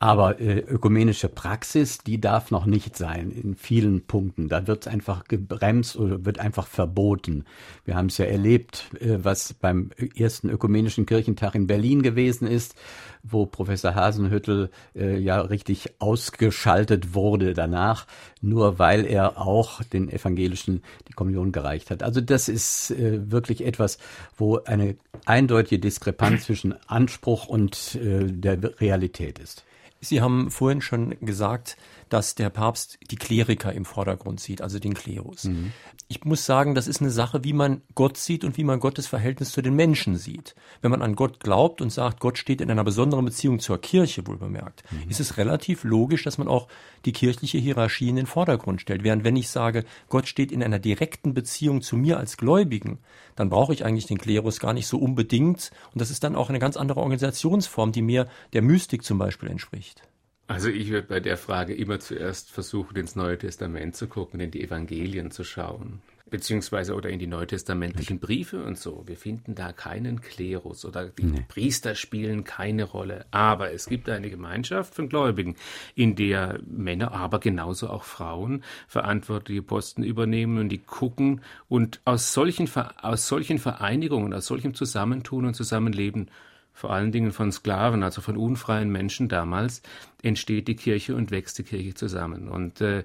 [0.00, 4.48] Aber äh, ökumenische Praxis, die darf noch nicht sein in vielen Punkten.
[4.48, 7.44] Da wird einfach gebremst oder wird einfach verboten.
[7.84, 12.76] Wir haben es ja erlebt, äh, was beim ersten ökumenischen Kirchentag in Berlin gewesen ist,
[13.24, 18.06] wo Professor Hasenhüttel äh, ja richtig ausgeschaltet wurde danach,
[18.40, 22.04] nur weil er auch den Evangelischen die Kommunion gereicht hat.
[22.04, 23.98] Also das ist äh, wirklich etwas,
[24.36, 29.64] wo eine eindeutige Diskrepanz zwischen Anspruch und äh, der Realität ist.
[30.00, 31.76] Sie haben vorhin schon gesagt,
[32.08, 35.44] dass der Papst die Kleriker im Vordergrund sieht, also den Klerus.
[35.44, 35.72] Mhm.
[36.08, 39.06] Ich muss sagen, das ist eine Sache, wie man Gott sieht und wie man Gottes
[39.06, 40.54] Verhältnis zu den Menschen sieht.
[40.80, 44.26] Wenn man an Gott glaubt und sagt, Gott steht in einer besonderen Beziehung zur Kirche,
[44.26, 45.10] wohl bemerkt, mhm.
[45.10, 46.68] ist es relativ logisch, dass man auch
[47.04, 49.04] die kirchliche Hierarchie in den Vordergrund stellt.
[49.04, 52.98] Während wenn ich sage, Gott steht in einer direkten Beziehung zu mir als Gläubigen,
[53.36, 55.70] dann brauche ich eigentlich den Klerus gar nicht so unbedingt.
[55.92, 59.50] Und das ist dann auch eine ganz andere Organisationsform, die mir der Mystik zum Beispiel
[59.50, 60.07] entspricht.
[60.48, 64.50] Also ich würde bei der Frage immer zuerst versuchen, ins Neue Testament zu gucken, in
[64.50, 69.02] die Evangelien zu schauen, beziehungsweise oder in die neutestamentlichen Briefe und so.
[69.06, 71.44] Wir finden da keinen Klerus oder die nee.
[71.46, 73.26] Priester spielen keine Rolle.
[73.30, 75.54] Aber es gibt eine Gemeinschaft von Gläubigen,
[75.94, 82.32] in der Männer, aber genauso auch Frauen verantwortliche Posten übernehmen und die gucken und aus
[82.32, 82.70] solchen,
[83.02, 86.30] aus solchen Vereinigungen, aus solchem Zusammentun und Zusammenleben
[86.78, 89.82] vor allen Dingen von Sklaven, also von unfreien Menschen damals,
[90.22, 92.48] entsteht die Kirche und wächst die Kirche zusammen.
[92.48, 93.02] Und äh,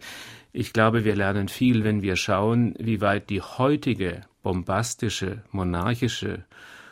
[0.51, 6.43] ich glaube, wir lernen viel, wenn wir schauen, wie weit die heutige bombastische, monarchische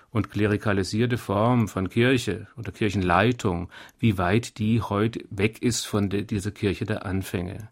[0.10, 6.24] und klerikalisierte Form von Kirche oder Kirchenleitung, wie weit die heute weg ist von de,
[6.24, 7.70] dieser Kirche der Anfänge.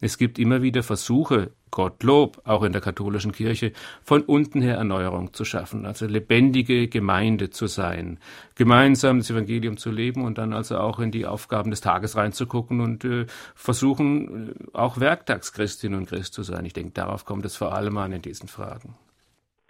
[0.00, 5.32] Es gibt immer wieder Versuche, Gottlob, auch in der katholischen Kirche, von unten her Erneuerung
[5.32, 8.18] zu schaffen, also lebendige Gemeinde zu sein,
[8.56, 12.80] gemeinsam das Evangelium zu leben und dann also auch in die Aufgaben des Tages reinzugucken
[12.80, 16.64] und äh, versuchen, äh, auch Werktagschristinnen und Christ zu sein.
[16.64, 18.96] Ich denke, darauf kommt es vor allem an in diesen Fragen.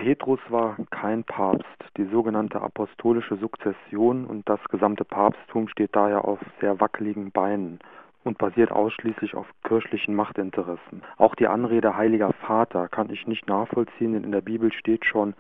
[0.01, 1.67] Petrus war kein Papst.
[1.99, 7.81] Die sogenannte apostolische Sukzession und das gesamte Papsttum steht daher auf sehr wackeligen Beinen
[8.25, 11.03] und basiert ausschließlich auf kirchlichen Machtinteressen.
[11.17, 15.35] Auch die Anrede Heiliger Vater kann ich nicht nachvollziehen, denn in der Bibel steht schon,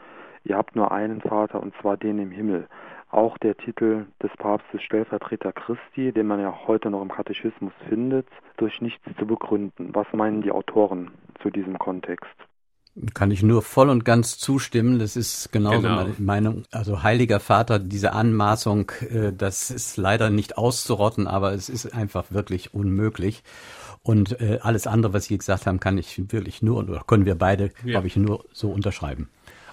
[0.44, 2.68] ihr habt nur einen Vater und zwar den im Himmel.
[3.10, 8.26] Auch der Titel des Papstes Stellvertreter Christi, den man ja heute noch im Katechismus findet,
[8.56, 9.90] durch nichts zu begründen.
[9.92, 11.10] Was meinen die Autoren
[11.42, 12.34] zu diesem Kontext?
[13.14, 14.98] Kann ich nur voll und ganz zustimmen.
[14.98, 15.96] Das ist genauso genau.
[15.96, 16.64] meine Meinung.
[16.72, 22.30] Also Heiliger Vater, diese Anmaßung, äh, das ist leider nicht auszurotten, aber es ist einfach
[22.30, 23.42] wirklich unmöglich.
[24.02, 27.36] Und äh, alles andere, was Sie gesagt haben, kann ich wirklich nur, oder können wir
[27.36, 27.92] beide, ja.
[27.92, 29.28] glaube ich, nur so unterschreiben.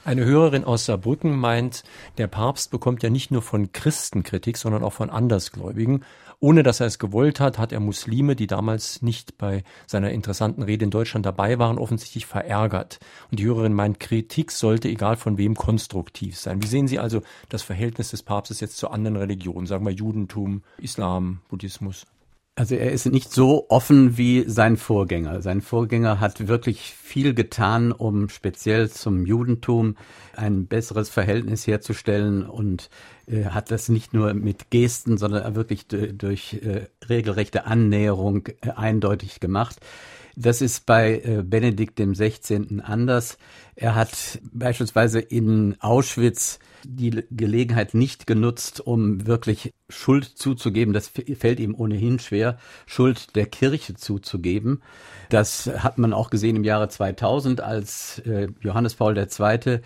[0.08, 1.84] Eine Hörerin aus Saarbrücken meint,
[2.18, 6.06] der Papst bekommt ja nicht nur von Christen Kritik, sondern auch von Andersgläubigen.
[6.40, 10.62] Ohne dass er es gewollt hat, hat er Muslime, die damals nicht bei seiner interessanten
[10.62, 13.00] Rede in Deutschland dabei waren, offensichtlich verärgert.
[13.32, 16.62] Und die Hörerin meint, Kritik sollte egal von wem konstruktiv sein.
[16.62, 20.62] Wie sehen Sie also das Verhältnis des Papstes jetzt zu anderen Religionen, sagen wir Judentum,
[20.78, 22.06] Islam, Buddhismus?
[22.58, 25.44] Also er ist nicht so offen wie sein Vorgänger.
[25.44, 29.96] Sein Vorgänger hat wirklich viel getan, um speziell zum Judentum
[30.36, 32.90] ein besseres Verhältnis herzustellen und
[33.28, 39.40] äh, hat das nicht nur mit Gesten, sondern wirklich durch äh, regelrechte Annäherung äh, eindeutig
[39.40, 39.78] gemacht.
[40.36, 42.82] Das ist bei äh, Benedikt dem 16.
[42.82, 43.38] anders.
[43.76, 50.94] Er hat beispielsweise in Auschwitz die Gelegenheit nicht genutzt, um wirklich Schuld zuzugeben.
[50.94, 54.82] Das fällt ihm ohnehin schwer, Schuld der Kirche zuzugeben.
[55.30, 59.82] Das hat man auch gesehen im Jahre 2000, als äh, Johannes Paul II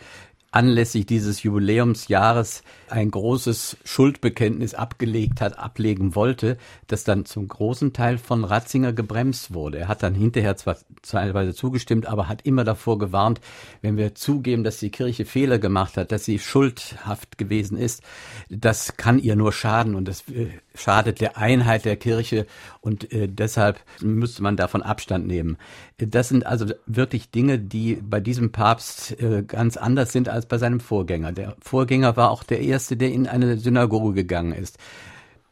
[0.51, 8.17] anlässlich dieses Jubiläumsjahres ein großes Schuldbekenntnis abgelegt hat, ablegen wollte, das dann zum großen Teil
[8.17, 9.79] von Ratzinger gebremst wurde.
[9.79, 13.39] Er hat dann hinterher zwar teilweise zugestimmt, aber hat immer davor gewarnt,
[13.81, 18.03] wenn wir zugeben, dass die Kirche Fehler gemacht hat, dass sie schuldhaft gewesen ist,
[18.49, 22.45] das kann ihr nur schaden und das äh, schadet der Einheit der Kirche
[22.79, 25.57] und äh, deshalb müsste man davon Abstand nehmen.
[25.97, 30.57] Das sind also wirklich Dinge, die bei diesem Papst äh, ganz anders sind als bei
[30.57, 31.31] seinem Vorgänger.
[31.31, 34.77] Der Vorgänger war auch der erste, der in eine Synagoge gegangen ist.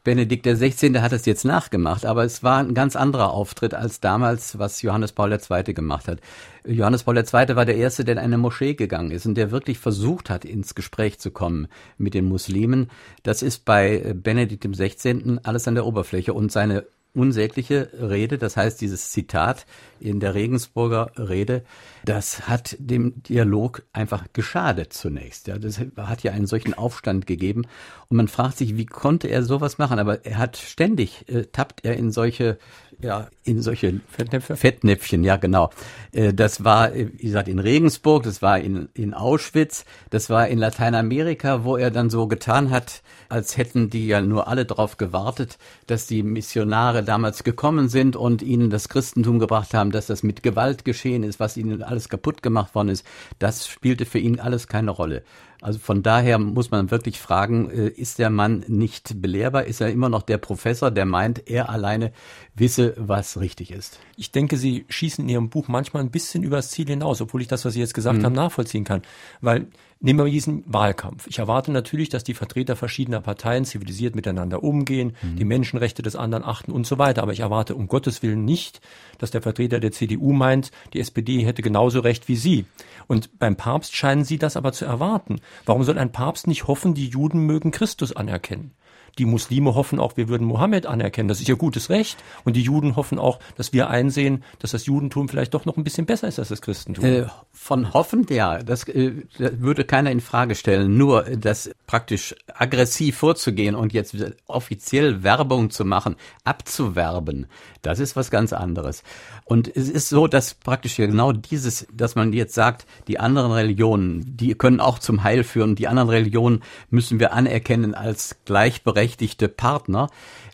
[0.02, 0.98] Benedikt XVI.
[1.00, 5.12] hat es jetzt nachgemacht, aber es war ein ganz anderer Auftritt als damals, was Johannes
[5.12, 5.74] Paul II.
[5.74, 6.20] gemacht hat.
[6.66, 7.24] Johannes Paul II.
[7.32, 10.74] war der Erste, der in eine Moschee gegangen ist und der wirklich versucht hat, ins
[10.74, 12.90] Gespräch zu kommen mit den Muslimen.
[13.22, 15.38] Das ist bei Benedikt XVI.
[15.42, 19.66] alles an der Oberfläche und seine unsägliche Rede, das heißt dieses Zitat
[19.98, 21.64] in der Regensburger Rede,
[22.04, 25.46] das hat dem Dialog einfach geschadet zunächst.
[25.46, 27.66] Ja, das hat ja einen solchen Aufstand gegeben
[28.08, 29.98] und man fragt sich, wie konnte er sowas machen?
[29.98, 32.58] Aber er hat ständig äh, tappt er in solche
[33.02, 34.56] ja, in solche Fettnäpfchen.
[34.56, 35.70] Fettnäpfchen, ja genau.
[36.12, 40.48] Äh, das war, äh, wie gesagt, in Regensburg, das war in, in Auschwitz, das war
[40.48, 44.96] in Lateinamerika, wo er dann so getan hat, als hätten die ja nur alle darauf
[44.96, 50.22] gewartet, dass die Missionare damals gekommen sind und ihnen das Christentum gebracht haben, dass das
[50.22, 53.06] mit Gewalt geschehen ist, was ihnen alles kaputt gemacht worden ist.
[53.38, 55.22] Das spielte für ihn alles keine Rolle.
[55.60, 59.64] Also von daher muss man wirklich fragen, äh, ist der Mann nicht belehrbar?
[59.64, 62.12] Ist er immer noch der Professor, der meint, er alleine
[62.54, 63.98] wisse, was richtig ist?
[64.16, 67.48] Ich denke, Sie schießen in Ihrem Buch manchmal ein bisschen übers Ziel hinaus, obwohl ich
[67.48, 68.24] das, was Sie jetzt gesagt mhm.
[68.24, 69.02] haben, nachvollziehen kann.
[69.40, 69.66] Weil
[70.02, 71.26] Nehmen wir diesen Wahlkampf.
[71.26, 75.36] Ich erwarte natürlich, dass die Vertreter verschiedener Parteien zivilisiert miteinander umgehen, mhm.
[75.36, 77.22] die Menschenrechte des anderen achten und so weiter.
[77.22, 78.80] Aber ich erwarte um Gottes Willen nicht,
[79.18, 82.64] dass der Vertreter der CDU meint, die SPD hätte genauso recht wie sie.
[83.08, 85.40] Und beim Papst scheinen sie das aber zu erwarten.
[85.66, 88.72] Warum soll ein Papst nicht hoffen, die Juden mögen Christus anerkennen?
[89.18, 91.28] Die Muslime hoffen auch, wir würden Mohammed anerkennen.
[91.28, 92.22] Das ist ihr gutes Recht.
[92.44, 95.84] Und die Juden hoffen auch, dass wir einsehen, dass das Judentum vielleicht doch noch ein
[95.84, 97.04] bisschen besser ist als das Christentum.
[97.04, 98.58] Äh, von hoffend, ja.
[98.62, 100.96] Das, äh, würde keiner in Frage stellen.
[100.96, 104.14] Nur äh, das praktisch aggressiv vorzugehen und jetzt
[104.46, 107.48] offiziell Werbung zu machen, abzuwerben,
[107.82, 109.02] das ist was ganz anderes.
[109.44, 114.36] Und es ist so, dass praktisch genau dieses, dass man jetzt sagt, die anderen Religionen,
[114.36, 115.74] die können auch zum Heil führen.
[115.74, 120.10] Die anderen Religionen müssen wir anerkennen als gleichberechtigte Partner.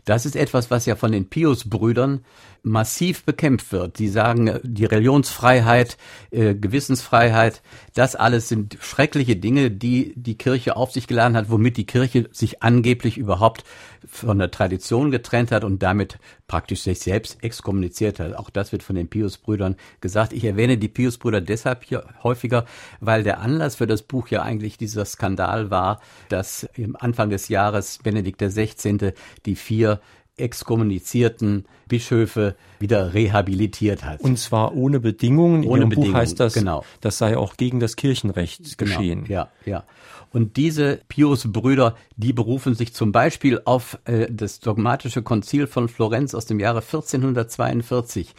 [0.07, 2.25] Das ist etwas, was ja von den Pius-Brüdern
[2.67, 3.99] massiv bekämpft wird.
[3.99, 5.97] Die sagen, die Religionsfreiheit,
[6.31, 7.63] äh, Gewissensfreiheit,
[7.95, 12.29] das alles sind schreckliche Dinge, die die Kirche auf sich geladen hat, womit die Kirche
[12.33, 13.65] sich angeblich überhaupt
[14.07, 18.35] von der Tradition getrennt hat und damit praktisch sich selbst exkommuniziert hat.
[18.35, 20.33] Auch das wird von den Pius-Brüdern gesagt.
[20.33, 22.67] Ich erwähne die Pius-Brüder deshalb hier häufiger,
[23.01, 27.49] weil der Anlass für das Buch ja eigentlich dieser Skandal war, dass im Anfang des
[27.49, 29.13] Jahres Benedikt XVI.
[29.45, 30.01] die vier
[30.37, 34.21] exkommunizierten Bischöfe wieder rehabilitiert hat.
[34.21, 35.63] Und zwar ohne Bedingungen.
[35.63, 36.85] In ohne Ihrem Bedingungen, Buch heißt das, genau.
[37.01, 39.25] das sei auch gegen das Kirchenrecht genau, geschehen.
[39.29, 39.85] Ja, ja.
[40.33, 46.35] Und diese Pius-Brüder, die berufen sich zum Beispiel auf äh, das dogmatische Konzil von Florenz
[46.35, 48.35] aus dem Jahre 1442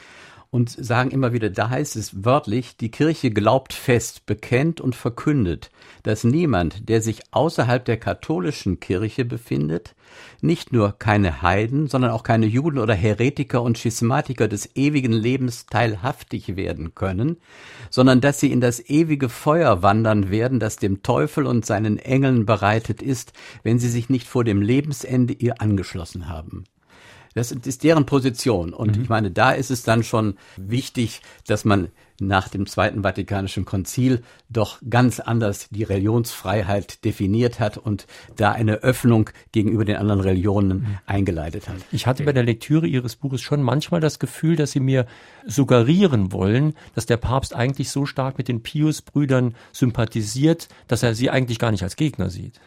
[0.50, 5.70] und sagen immer wieder, da heißt es wörtlich, die Kirche glaubt fest, bekennt und verkündet,
[6.04, 9.96] dass niemand, der sich außerhalb der katholischen Kirche befindet,
[10.42, 15.66] nicht nur keine Heiden, sondern auch keine Juden oder Heretiker und Schismatiker des ewigen Lebens
[15.66, 17.38] teilhaftig werden können,
[17.90, 22.46] sondern dass sie in das ewige Feuer wandern werden, das dem Teufel und seinen Engeln
[22.46, 23.34] bereitet ist,
[23.64, 26.64] wenn sie sich nicht vor dem Lebensende ihr angeschlossen haben.
[27.38, 28.74] Das ist deren Position.
[28.74, 29.04] Und mhm.
[29.04, 34.24] ich meine, da ist es dann schon wichtig, dass man nach dem Zweiten Vatikanischen Konzil
[34.50, 40.80] doch ganz anders die Religionsfreiheit definiert hat und da eine Öffnung gegenüber den anderen Religionen
[40.80, 40.98] mhm.
[41.06, 41.76] eingeleitet hat.
[41.92, 45.06] Ich hatte bei der Lektüre Ihres Buches schon manchmal das Gefühl, dass Sie mir
[45.46, 51.30] suggerieren wollen, dass der Papst eigentlich so stark mit den Pius-Brüdern sympathisiert, dass er sie
[51.30, 52.60] eigentlich gar nicht als Gegner sieht.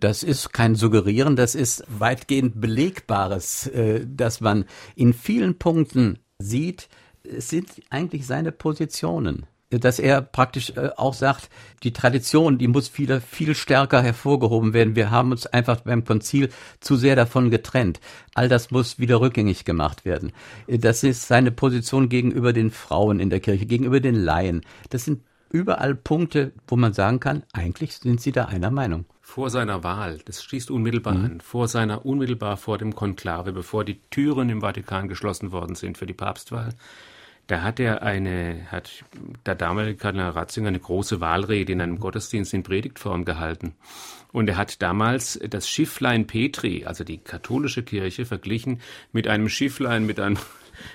[0.00, 6.88] Das ist kein Suggerieren, das ist weitgehend belegbares, äh, dass man in vielen Punkten sieht,
[7.22, 11.50] es sind eigentlich seine Positionen dass er praktisch äh, auch sagt,
[11.82, 14.96] die Tradition, die muss wieder viel stärker hervorgehoben werden.
[14.96, 18.00] Wir haben uns einfach beim Konzil zu sehr davon getrennt.
[18.34, 20.32] All das muss wieder rückgängig gemacht werden.
[20.68, 24.62] Das ist seine Position gegenüber den Frauen in der Kirche, gegenüber den Laien.
[24.90, 29.50] Das sind überall Punkte, wo man sagen kann, eigentlich sind sie da einer Meinung vor
[29.50, 31.24] seiner Wahl, das schließt unmittelbar mhm.
[31.24, 35.98] an, vor seiner, unmittelbar vor dem Konklave, bevor die Türen im Vatikan geschlossen worden sind
[35.98, 36.74] für die Papstwahl,
[37.48, 39.04] da hat er eine, hat
[39.44, 43.74] der damalige Kardinal Ratzinger eine große Wahlrede in einem Gottesdienst in Predigtform gehalten.
[44.32, 48.80] Und er hat damals das Schifflein Petri, also die katholische Kirche, verglichen
[49.12, 50.38] mit einem Schifflein, mit einem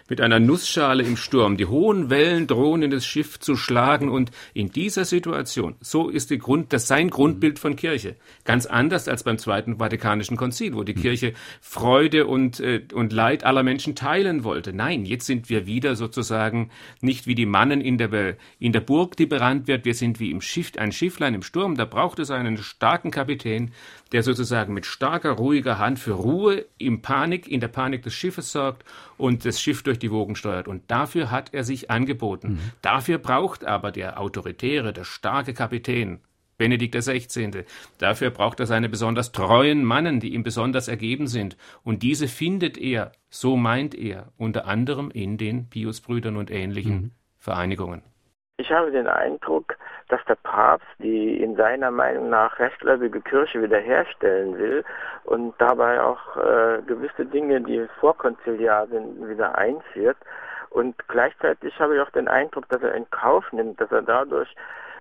[0.10, 1.58] mit einer Nussschale im Sturm.
[1.58, 6.30] Die hohen Wellen drohen in das Schiff zu schlagen und in dieser Situation, so ist
[6.30, 8.16] die Grund, das sein Grundbild von Kirche.
[8.46, 13.44] Ganz anders als beim Zweiten Vatikanischen Konzil, wo die Kirche Freude und, äh, und Leid
[13.44, 14.74] aller Menschen teilen wollte.
[14.74, 16.70] Nein, jetzt sind wir wieder sozusagen
[17.02, 19.86] nicht wie die Mannen in der, in der Burg, die berannt wird.
[19.86, 21.76] Wir sind wie im Schiff, ein Schifflein im Sturm.
[21.76, 23.72] Da braucht es einen starken Kapitän,
[24.12, 28.52] der sozusagen mit starker, ruhiger Hand für Ruhe im Panik, in der Panik des Schiffes
[28.52, 28.84] sorgt
[29.18, 30.68] und das Schiff durch die Wogen steuert.
[30.68, 32.54] Und dafür hat er sich angeboten.
[32.54, 32.60] Mhm.
[32.82, 36.20] Dafür braucht aber der autoritäre, der starke Kapitän
[36.62, 37.66] Benedikt XVI.
[37.98, 41.58] Dafür braucht er seine besonders treuen Mannen, die ihm besonders ergeben sind.
[41.84, 47.12] Und diese findet er, so meint er, unter anderem in den Piusbrüdern und ähnlichen mhm.
[47.40, 48.04] Vereinigungen.
[48.58, 49.76] Ich habe den Eindruck,
[50.12, 54.84] dass der Papst die in seiner Meinung nach rechtgläubige Kirche wiederherstellen will
[55.24, 60.18] und dabei auch äh, gewisse Dinge, die vorkonziliar sind, wieder einführt.
[60.70, 64.54] Und gleichzeitig habe ich auch den Eindruck, dass er in Kauf nimmt, dass er dadurch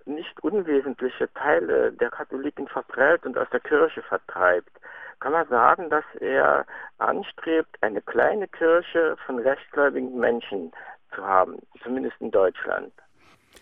[0.04, 4.70] nicht unwesentliche Teile der Katholiken verprellt und aus der Kirche vertreibt.
[5.18, 6.64] Kann man sagen, dass er
[6.98, 10.72] anstrebt, eine kleine Kirche von rechtgläubigen Menschen
[11.14, 12.92] zu haben, zumindest in Deutschland?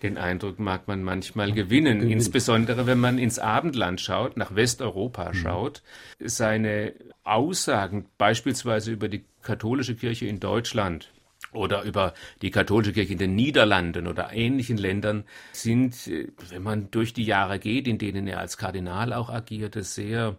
[0.03, 5.31] Den Eindruck mag man manchmal gewinnen, gewinnen, insbesondere wenn man ins Abendland schaut, nach Westeuropa
[5.31, 5.35] mhm.
[5.35, 5.83] schaut.
[6.21, 6.95] Seine
[7.25, 11.13] Aussagen beispielsweise über die katholische Kirche in Deutschland
[11.53, 16.91] oder über die katholische Kirche in den Niederlanden oder ähnlichen Ländern sind, äh, wenn man
[16.91, 20.37] durch die Jahre geht, in denen er als Kardinal auch agierte, sehr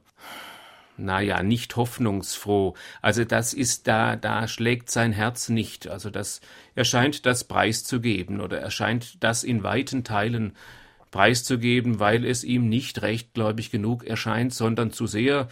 [1.00, 2.76] naja, nicht hoffnungsfroh.
[3.02, 5.88] Also das ist da, da schlägt sein Herz nicht.
[5.88, 6.41] Also das,
[6.76, 10.54] er scheint das preiszugeben oder er scheint das in weiten Teilen
[11.12, 15.47] preiszugeben, weil es ihm nicht rechtgläubig genug erscheint, sondern zu sehr,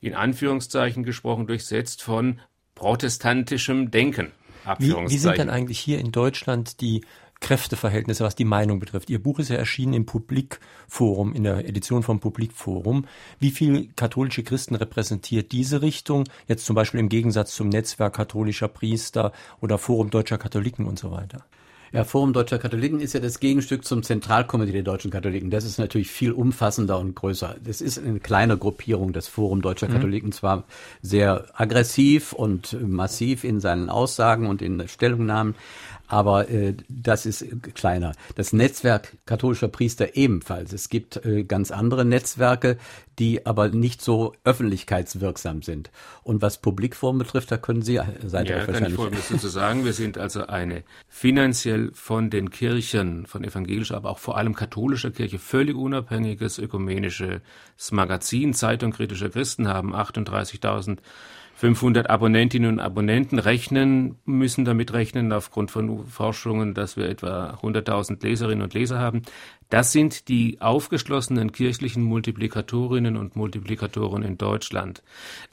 [0.00, 2.40] in Anführungszeichen gesprochen, durchsetzt von
[2.74, 4.32] protestantischem Denken.
[4.78, 7.02] Wie, wie sind denn eigentlich hier in Deutschland die
[7.40, 9.10] Kräfteverhältnisse, was die Meinung betrifft.
[9.10, 13.06] Ihr Buch ist ja erschienen im Publikforum, in der Edition vom Publikforum.
[13.38, 16.24] Wie viel katholische Christen repräsentiert diese Richtung?
[16.46, 21.10] Jetzt zum Beispiel im Gegensatz zum Netzwerk katholischer Priester oder Forum deutscher Katholiken und so
[21.10, 21.44] weiter.
[21.92, 25.50] Ja, Forum Deutscher Katholiken ist ja das Gegenstück zum Zentralkomitee der deutschen Katholiken.
[25.50, 27.56] Das ist natürlich viel umfassender und größer.
[27.64, 29.94] Das ist eine kleine Gruppierung, das Forum Deutscher mhm.
[29.94, 30.64] Katholiken, zwar
[31.02, 35.56] sehr aggressiv und massiv in seinen Aussagen und in Stellungnahmen,
[36.10, 38.12] aber äh, das ist kleiner.
[38.34, 40.72] Das Netzwerk katholischer Priester ebenfalls.
[40.72, 42.78] Es gibt äh, ganz andere Netzwerke,
[43.20, 45.92] die aber nicht so öffentlichkeitswirksam sind.
[46.24, 48.82] Und was Publikform betrifft, da können Sie, äh, seid ja, ihr wahrscheinlich...
[48.82, 49.84] kann ich Folgendes dazu sagen.
[49.84, 55.12] Wir sind also eine finanziell von den Kirchen, von evangelischer, aber auch vor allem katholischer
[55.12, 57.40] Kirche völlig unabhängiges ökumenisches
[57.92, 60.98] Magazin, Zeitung kritischer Christen haben 38.000
[61.60, 68.24] 500 Abonnentinnen und Abonnenten rechnen, müssen damit rechnen, aufgrund von Forschungen, dass wir etwa 100.000
[68.24, 69.20] Leserinnen und Leser haben.
[69.68, 75.02] Das sind die aufgeschlossenen kirchlichen Multiplikatorinnen und Multiplikatoren in Deutschland.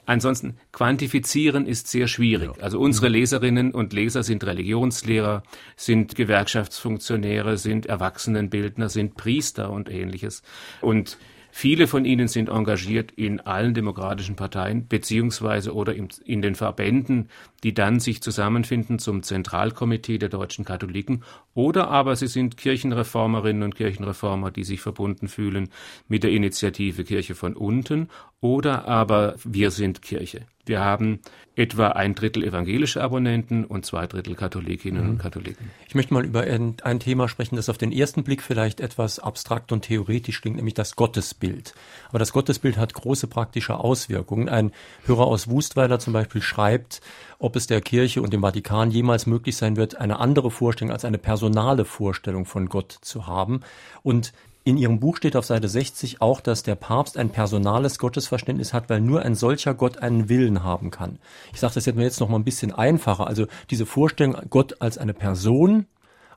[0.06, 2.52] Ansonsten quantifizieren ist sehr schwierig.
[2.62, 5.42] Also unsere Leserinnen und Leser sind Religionslehrer,
[5.76, 10.42] sind Gewerkschaftsfunktionäre, sind Erwachsenenbildner, sind Priester und ähnliches.
[10.80, 11.18] Und
[11.60, 17.30] Viele von ihnen sind engagiert in allen demokratischen Parteien beziehungsweise oder in den Verbänden,
[17.64, 21.24] die dann sich zusammenfinden zum Zentralkomitee der deutschen Katholiken.
[21.54, 25.70] Oder aber sie sind Kirchenreformerinnen und Kirchenreformer, die sich verbunden fühlen
[26.06, 28.08] mit der Initiative Kirche von unten
[28.40, 30.46] oder aber wir sind Kirche.
[30.68, 31.20] Wir haben
[31.56, 35.10] etwa ein Drittel evangelische Abonnenten und zwei Drittel Katholikinnen mhm.
[35.10, 35.70] und Katholiken.
[35.88, 39.18] Ich möchte mal über ein, ein, Thema sprechen, das auf den ersten Blick vielleicht etwas
[39.18, 41.74] abstrakt und theoretisch klingt, nämlich das Gottesbild.
[42.10, 44.48] Aber das Gottesbild hat große praktische Auswirkungen.
[44.48, 44.70] Ein
[45.06, 47.00] Hörer aus Wustweiler zum Beispiel schreibt,
[47.40, 51.04] ob es der Kirche und dem Vatikan jemals möglich sein wird, eine andere Vorstellung als
[51.04, 53.60] eine personale Vorstellung von Gott zu haben.
[54.02, 54.32] Und
[54.68, 58.90] in Ihrem Buch steht auf Seite 60 auch, dass der Papst ein personales Gottesverständnis hat,
[58.90, 61.18] weil nur ein solcher Gott einen Willen haben kann.
[61.54, 63.26] Ich sage das jetzt mal jetzt noch mal ein bisschen einfacher.
[63.26, 65.86] Also diese Vorstellung Gott als eine Person,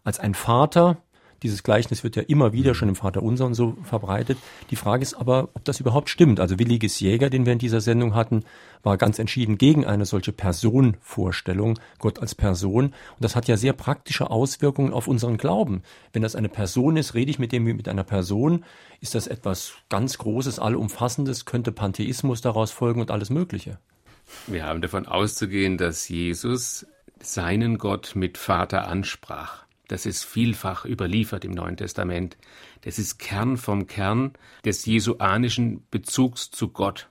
[0.05, 0.95] als ein Vater,
[1.43, 4.37] dieses Gleichnis wird ja immer wieder schon im Vater Unser und so verbreitet.
[4.69, 6.39] Die Frage ist aber, ob das überhaupt stimmt.
[6.39, 8.43] Also Williges Jäger, den wir in dieser Sendung hatten,
[8.83, 12.85] war ganz entschieden gegen eine solche Personvorstellung, Gott als Person.
[12.85, 15.83] Und das hat ja sehr praktische Auswirkungen auf unseren Glauben.
[16.13, 18.63] Wenn das eine Person ist, rede ich mit dem wie mit einer Person,
[18.99, 23.79] ist das etwas ganz Großes, allumfassendes, könnte Pantheismus daraus folgen und alles Mögliche.
[24.47, 26.85] Wir haben davon auszugehen, dass Jesus
[27.19, 29.65] seinen Gott mit Vater ansprach.
[29.91, 32.37] Das ist vielfach überliefert im Neuen Testament.
[32.83, 34.31] Das ist Kern vom Kern
[34.63, 37.09] des jesuanischen Bezugs zu Gott.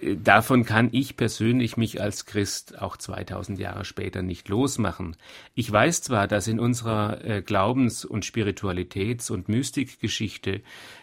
[0.00, 5.14] Davon kann ich persönlich mich als Christ auch 2000 Jahre später nicht losmachen.
[5.54, 10.62] Ich weiß zwar, dass in unserer äh, Glaubens- und Spiritualitäts- und Mystikgeschichte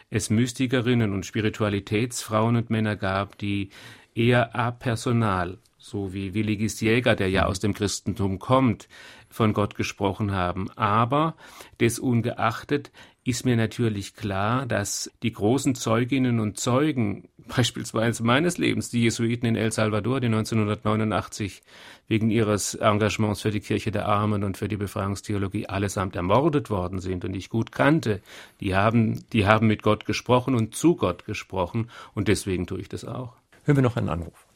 [0.09, 3.69] es Mystikerinnen und Spiritualitätsfrauen und Männer gab, die
[4.15, 8.89] eher apersonal, so wie Willigis Jäger, der ja aus dem Christentum kommt,
[9.29, 10.69] von Gott gesprochen haben.
[10.75, 11.35] Aber
[11.79, 12.91] desungeachtet
[13.23, 19.45] ist mir natürlich klar, dass die großen Zeuginnen und Zeugen beispielsweise meines Lebens, die Jesuiten
[19.45, 21.61] in El Salvador, die 1989
[22.07, 26.99] wegen ihres Engagements für die Kirche der Armen und für die Befreiungstheologie allesamt ermordet worden
[26.99, 28.21] sind und ich gut kannte,
[28.61, 32.89] die haben, die haben mit Gott gesprochen und zu Gott gesprochen und deswegen tue ich
[32.89, 33.35] das auch.
[33.65, 34.47] Hören wir noch einen Anruf.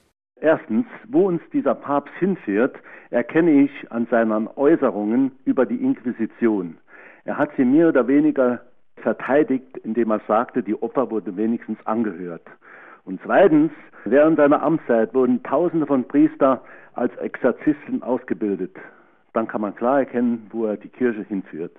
[0.41, 2.76] Erstens, wo uns dieser Papst hinführt,
[3.14, 6.78] erkenne ich an seinen Äußerungen über die Inquisition.
[7.26, 8.61] Er hat sie mehr oder weniger
[8.97, 12.45] verteidigt, indem er sagte, die Opfer wurden wenigstens angehört.
[13.05, 13.72] Und zweitens,
[14.05, 16.59] während seiner Amtszeit wurden Tausende von Priestern
[16.93, 18.76] als Exorzisten ausgebildet.
[19.34, 21.76] Dann kann man klar erkennen, wo er die Kirche hinführt.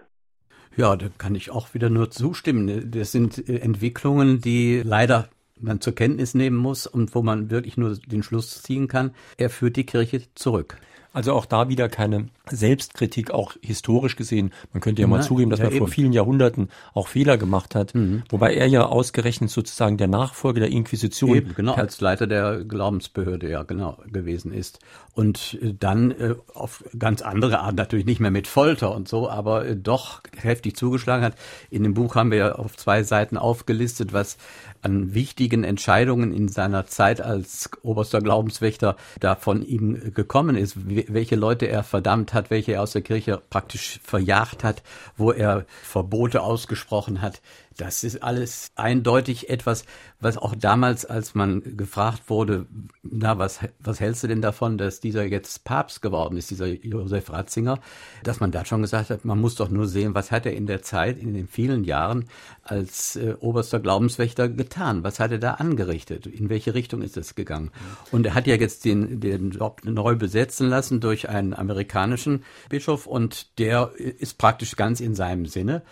[0.76, 2.90] Ja, da kann ich auch wieder nur zustimmen.
[2.90, 5.28] Das sind äh, Entwicklungen, die leider
[5.60, 9.50] man zur Kenntnis nehmen muss und wo man wirklich nur den Schluss ziehen kann, er
[9.50, 10.76] führt die Kirche zurück.
[11.14, 14.52] Also auch da wieder keine Selbstkritik, auch historisch gesehen.
[14.72, 15.86] Man könnte ja mal Nein, zugeben, dass ja man eben.
[15.86, 18.24] vor vielen Jahrhunderten auch Fehler gemacht hat, mhm.
[18.30, 21.36] wobei er ja ausgerechnet sozusagen der Nachfolger der Inquisition.
[21.36, 24.80] Eben, genau, als Leiter der Glaubensbehörde ja genau gewesen ist.
[25.14, 29.30] Und äh, dann äh, auf ganz andere Art, natürlich nicht mehr mit Folter und so,
[29.30, 31.36] aber äh, doch heftig zugeschlagen hat.
[31.70, 34.36] In dem Buch haben wir ja auf zwei Seiten aufgelistet, was
[34.84, 41.36] an wichtigen Entscheidungen in seiner Zeit als oberster Glaubenswächter da von ihm gekommen ist, welche
[41.36, 44.82] Leute er verdammt hat, welche er aus der Kirche praktisch verjagt hat,
[45.16, 47.40] wo er Verbote ausgesprochen hat.
[47.76, 49.84] Das ist alles eindeutig etwas,
[50.20, 52.66] was auch damals, als man gefragt wurde,
[53.02, 57.30] na, was, was hältst du denn davon, dass dieser jetzt Papst geworden ist, dieser Josef
[57.30, 57.80] Ratzinger,
[58.22, 60.66] dass man da schon gesagt hat, man muss doch nur sehen, was hat er in
[60.66, 62.26] der Zeit, in den vielen Jahren
[62.62, 65.04] als äh, oberster Glaubenswächter getan?
[65.04, 66.26] Was hat er da angerichtet?
[66.26, 67.70] In welche Richtung ist es gegangen?
[68.12, 73.06] Und er hat ja jetzt den, den Job neu besetzen lassen durch einen amerikanischen Bischof
[73.06, 75.82] und der ist praktisch ganz in seinem Sinne.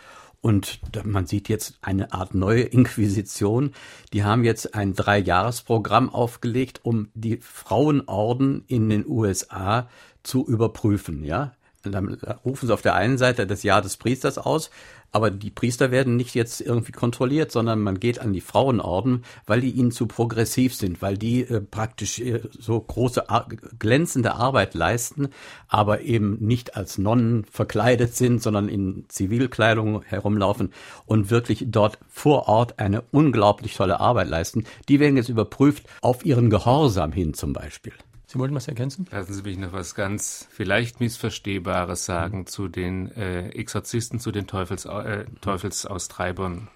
[0.43, 3.72] Und man sieht jetzt eine Art neue Inquisition.
[4.12, 9.88] Die haben jetzt ein Dreijahresprogramm aufgelegt, um die Frauenorden in den USA
[10.24, 11.53] zu überprüfen, ja.
[11.84, 12.09] Und dann
[12.45, 14.70] rufen sie auf der einen Seite das Jahr des Priesters aus,
[15.13, 19.61] aber die Priester werden nicht jetzt irgendwie kontrolliert, sondern man geht an die Frauenorden, weil
[19.61, 23.25] die ihnen zu progressiv sind, weil die äh, praktisch äh, so große,
[23.79, 25.29] glänzende Arbeit leisten,
[25.69, 30.73] aber eben nicht als Nonnen verkleidet sind, sondern in Zivilkleidung herumlaufen
[31.05, 34.65] und wirklich dort vor Ort eine unglaublich tolle Arbeit leisten.
[34.89, 37.93] Die werden jetzt überprüft auf ihren Gehorsam hin zum Beispiel.
[38.33, 39.07] Sie wollten was ergänzen?
[39.11, 42.47] Lassen Sie mich noch was ganz vielleicht missverstehbares sagen mhm.
[42.47, 46.68] zu den äh, Exorzisten, zu den Teufels, äh, Teufelsaustreibern.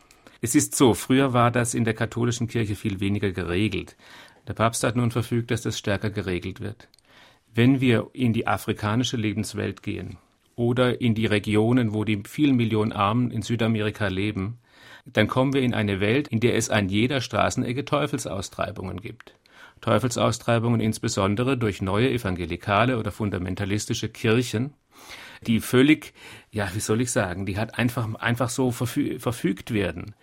[0.42, 3.96] Es ist so, früher war das in der katholischen Kirche viel weniger geregelt.
[4.46, 6.88] Der Papst hat nun verfügt, dass das stärker geregelt wird.
[7.54, 10.18] Wenn wir in die afrikanische Lebenswelt gehen
[10.56, 14.58] oder in die Regionen, wo die vielen Millionen Armen in Südamerika leben,
[15.06, 19.32] dann kommen wir in eine Welt, in der es an jeder Straßenecke Teufelsaustreibungen gibt.
[19.80, 24.72] Teufelsaustreibungen insbesondere durch neue evangelikale oder fundamentalistische Kirchen,
[25.46, 26.14] die völlig,
[26.50, 30.14] ja, wie soll ich sagen, die hat einfach, einfach so verfü verfügt werden.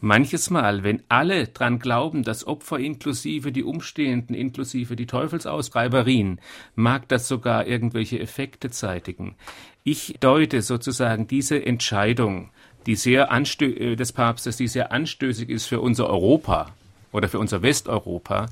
[0.00, 6.38] Manches Mal, wenn alle dran glauben, das Opfer inklusive die Umstehenden, inklusive die Teufelsaustreiberien,
[6.74, 9.36] mag das sogar irgendwelche Effekte zeitigen.
[9.84, 12.50] Ich deute sozusagen diese Entscheidung,
[12.84, 16.74] die sehr äh, des Papstes, die sehr anstößig ist für unser Europa
[17.10, 18.46] oder für unser Westeuropa,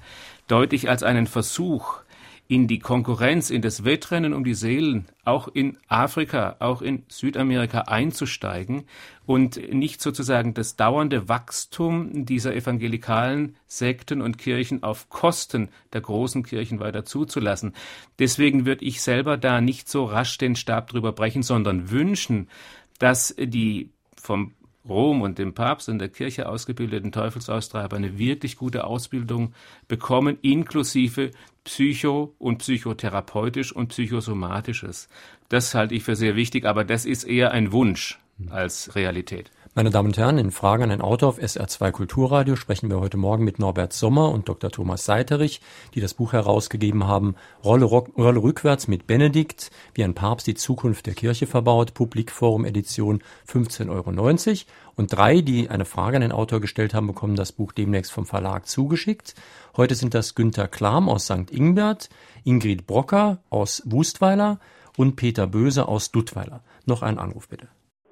[0.49, 2.05] deutlich als einen Versuch,
[2.47, 7.83] in die Konkurrenz, in das Wettrennen um die Seelen, auch in Afrika, auch in Südamerika
[7.83, 8.85] einzusteigen
[9.25, 16.43] und nicht sozusagen das dauernde Wachstum dieser evangelikalen Sekten und Kirchen auf Kosten der großen
[16.43, 17.75] Kirchen weiter zuzulassen.
[18.19, 22.51] Deswegen würde ich selber da nicht so rasch den Stab drüber brechen, sondern wünschen,
[22.99, 23.91] dass die
[24.21, 24.53] vom
[24.89, 29.55] Rom und dem Papst und der Kirche ausgebildeten Teufelsaustreiber eine wirklich gute Ausbildung
[29.89, 31.31] bekommen, inklusive
[31.65, 35.09] psycho- und psychotherapeutisch und psychosomatisches.
[35.49, 38.19] Das halte ich für sehr wichtig, aber das ist eher ein Wunsch
[38.51, 39.51] als Realität.
[39.77, 43.17] Meine Damen und Herren, in Frage an ein Autor auf SR2 Kulturradio sprechen wir heute
[43.17, 44.71] Morgen mit Norbert Sommer und Dr.
[44.71, 45.61] Thomas Seiterich,
[45.95, 51.07] die das Buch herausgegeben haben, Rolle, Rolle rückwärts mit Benedikt, wie ein Papst die Zukunft
[51.07, 54.65] der Kirche verbaut, Publikforum Edition 15,90 Euro.
[54.95, 58.27] Und drei, die eine Frage an den Autor gestellt haben, bekommen das Buch demnächst vom
[58.27, 59.35] Verlag zugeschickt.
[59.77, 61.51] Heute sind das Günter Klam aus St.
[61.51, 62.11] Ingbert,
[62.45, 64.61] Ingrid Brocker aus Wustweiler
[64.97, 66.63] und Peter Böse aus Duttweiler.
[66.87, 67.67] Noch ein Anruf bitte.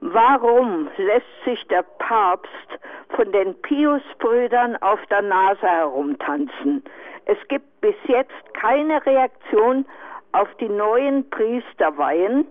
[0.05, 2.51] Warum lässt sich der Papst
[3.11, 6.83] von den Pius-Brüdern auf der Nase herumtanzen?
[7.27, 9.87] Es gibt bis jetzt keine Reaktion
[10.33, 12.49] auf die neuen Priesterweihen,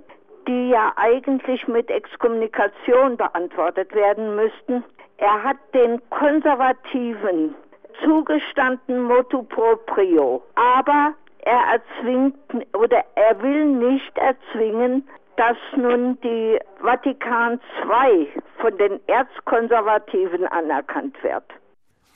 [0.47, 4.85] die ja eigentlich mit Exkommunikation beantwortet werden müssten.
[5.17, 7.53] Er hat den Konservativen
[8.01, 10.41] zugestanden motu proprio.
[10.55, 12.37] Aber er erzwingt
[12.73, 15.05] oder er will nicht erzwingen,
[15.37, 18.27] dass nun die Vatikan II
[18.59, 21.43] von den Erzkonservativen anerkannt wird.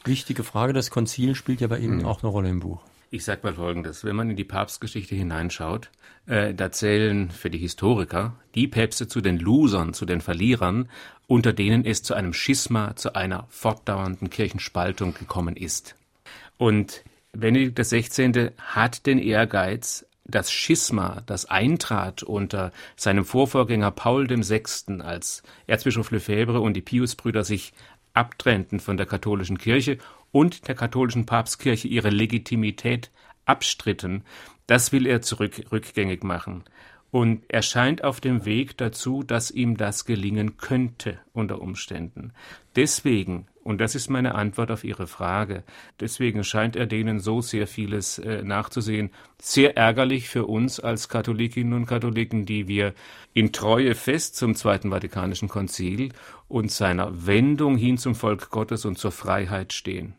[0.04, 2.06] Wichtige Frage, das Konzil spielt ja bei Ihnen mhm.
[2.06, 2.82] auch eine Rolle im Buch.
[3.10, 5.90] Ich sage mal Folgendes, wenn man in die Papstgeschichte hineinschaut,
[6.28, 10.90] äh, da zählen für die Historiker die Päpste zu den Losern, zu den Verlierern,
[11.28, 15.96] unter denen es zu einem Schisma, zu einer fortdauernden Kirchenspaltung gekommen ist.
[16.58, 18.52] Und Benedikt XVI.
[18.58, 26.60] hat den Ehrgeiz, das Schisma, das eintrat unter seinem Vorvorgänger Paul VI., als Erzbischof Lefebvre
[26.60, 27.74] und die Piusbrüder sich
[28.14, 30.00] abtrennten von der katholischen Kirche
[30.32, 33.12] und der katholischen Papstkirche ihre Legitimität
[33.46, 34.24] abstritten,
[34.68, 36.64] das will er zurück rückgängig machen.
[37.16, 42.34] Und er scheint auf dem Weg dazu, dass ihm das gelingen könnte unter Umständen.
[42.76, 45.64] Deswegen, und das ist meine Antwort auf Ihre Frage,
[46.02, 49.12] deswegen scheint er denen so sehr vieles äh, nachzusehen.
[49.42, 52.94] Sehr ärgerlich für uns als Katholikinnen und Katholiken, die wir
[53.34, 56.10] in Treue fest zum Zweiten Vatikanischen Konzil
[56.50, 60.16] und seiner Wendung hin zum Volk Gottes und zur Freiheit stehen.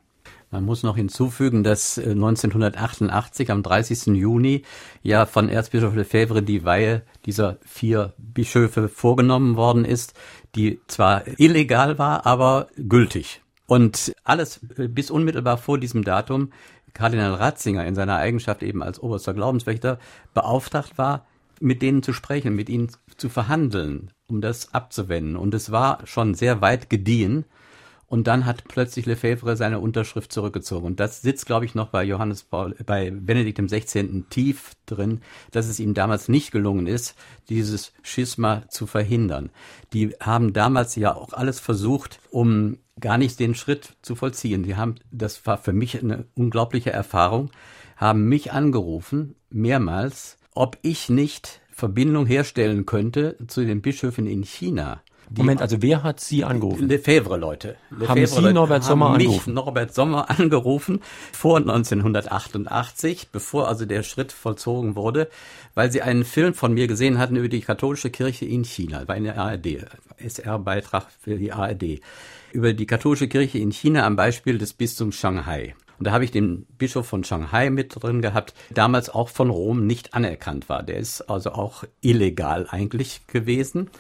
[0.51, 4.15] Man muss noch hinzufügen, dass 1988 äh, am 30.
[4.15, 4.63] Juni
[5.03, 10.15] ja von Erzbischof Lefebvre die Weihe dieser vier Bischöfe vorgenommen worden ist,
[10.55, 13.43] die zwar illegal war, aber gültig.
[13.67, 16.51] Und alles äh, bis unmittelbar vor diesem Datum
[16.97, 19.99] Kardinal Ratzinger in seiner Eigenschaft eben als oberster Glaubenswächter
[20.33, 21.27] beauftragt war,
[21.61, 25.37] mit denen zu sprechen, mit ihnen zu verhandeln, um das abzuwenden.
[25.37, 27.45] Und es war schon sehr weit gediehen.
[28.09, 30.87] Und dann hat plötzlich Lefebvre seine Unterschrift zurückgezogen.
[30.87, 34.25] Und das sitzt, glaube ich, noch bei Johannes Paul, bei Benedikt XVI.
[34.31, 37.17] tief drin, dass es ihm damals nicht gelungen ist,
[37.49, 39.51] dieses Schisma zu verhindern.
[39.93, 44.63] Die haben damals ja auch alles versucht, um gar nicht den Schritt zu vollziehen.
[44.63, 47.51] Die haben, das war für mich eine unglaubliche Erfahrung,
[47.97, 55.03] haben mich angerufen, mehrmals, ob ich nicht Verbindung herstellen könnte zu den Bischöfen in China
[55.29, 56.89] die Moment, also wer hat Sie angerufen?
[56.89, 57.77] Lefebvre-Leute.
[57.91, 59.55] Lefebvre haben Sie Norbert Sommer haben angerufen?
[59.55, 61.01] Mich Norbert Sommer angerufen
[61.33, 65.29] vor 1988, bevor also der Schritt vollzogen wurde,
[65.75, 69.17] weil sie einen Film von mir gesehen hatten über die katholische Kirche in China, war
[69.17, 69.87] eine ARD,
[70.19, 72.01] SR-Beitrag für die ARD,
[72.53, 75.75] über die katholische Kirche in China am Beispiel des Bistums Shanghai.
[75.99, 79.87] Und da habe ich den Bischof von Shanghai mit drin gehabt, damals auch von Rom
[79.87, 80.83] nicht anerkannt war.
[80.83, 83.91] Der ist also auch illegal eigentlich gewesen.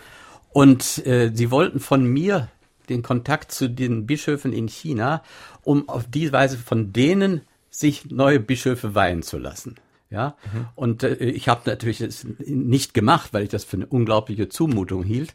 [0.56, 2.48] Und äh, sie wollten von mir
[2.88, 5.22] den Kontakt zu den Bischöfen in China,
[5.64, 9.74] um auf die Weise von denen sich neue Bischöfe weihen zu lassen.
[10.08, 10.66] Ja, mhm.
[10.74, 15.02] und äh, ich habe natürlich es nicht gemacht, weil ich das für eine unglaubliche Zumutung
[15.02, 15.34] hielt.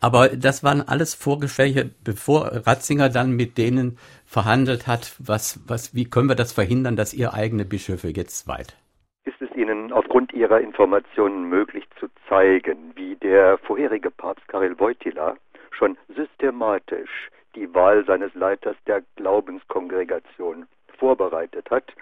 [0.00, 6.06] Aber das waren alles Vorgespräche, bevor Ratzinger dann mit denen verhandelt hat, was, was, wie
[6.06, 8.74] können wir das verhindern, dass ihr eigene Bischöfe jetzt weiht.
[9.24, 15.36] Ist es Ihnen aufgrund Ihrer Informationen möglich zu zeigen, wie der vorherige Papst Karel Wojtyla
[15.70, 20.66] schon systematisch die Wahl seines Leiters der Glaubenskongregation
[20.98, 21.92] vorbereitet hat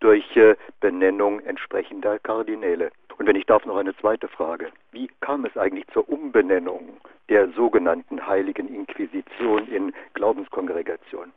[0.00, 2.90] durch äh, Benennung entsprechender Kardinäle.
[3.18, 4.68] Und wenn ich darf, noch eine zweite Frage.
[4.90, 6.96] Wie kam es eigentlich zur Umbenennung
[7.28, 11.32] der sogenannten Heiligen Inquisition in Glaubenskongregation?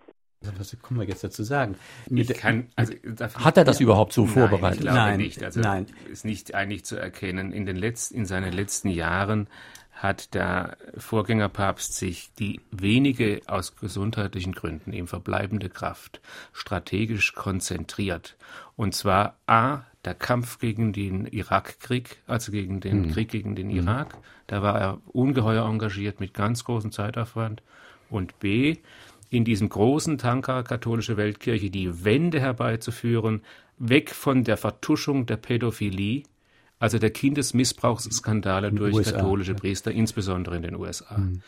[0.58, 1.76] Was können wir jetzt dazu sagen?
[2.38, 2.94] Kann, also,
[3.36, 4.84] Hat er das ja, überhaupt so nein, vorbereitet?
[4.84, 5.44] Nein, nicht.
[5.44, 5.88] Also nein.
[6.12, 7.52] ist nicht eigentlich zu erkennen.
[7.52, 9.48] In den letzten, in seinen letzten Jahren
[9.96, 16.22] hat der Vorgängerpapst sich die wenige aus gesundheitlichen Gründen ihm verbleibende Kraft
[16.52, 18.36] strategisch konzentriert.
[18.76, 23.12] Und zwar A, der Kampf gegen den Irakkrieg, also gegen den mhm.
[23.12, 23.78] Krieg gegen den mhm.
[23.78, 24.18] Irak.
[24.48, 27.64] Da war er ungeheuer engagiert mit ganz großem Zeitaufwand.
[28.10, 28.78] Und B,
[29.30, 33.42] in diesem großen Tanker katholische Weltkirche die Wende herbeizuführen,
[33.78, 36.24] weg von der Vertuschung der Pädophilie,
[36.80, 39.58] also der Kindesmissbrauchsskandale durch USA, katholische ja.
[39.58, 41.18] Priester, insbesondere in den USA.
[41.18, 41.42] Mhm.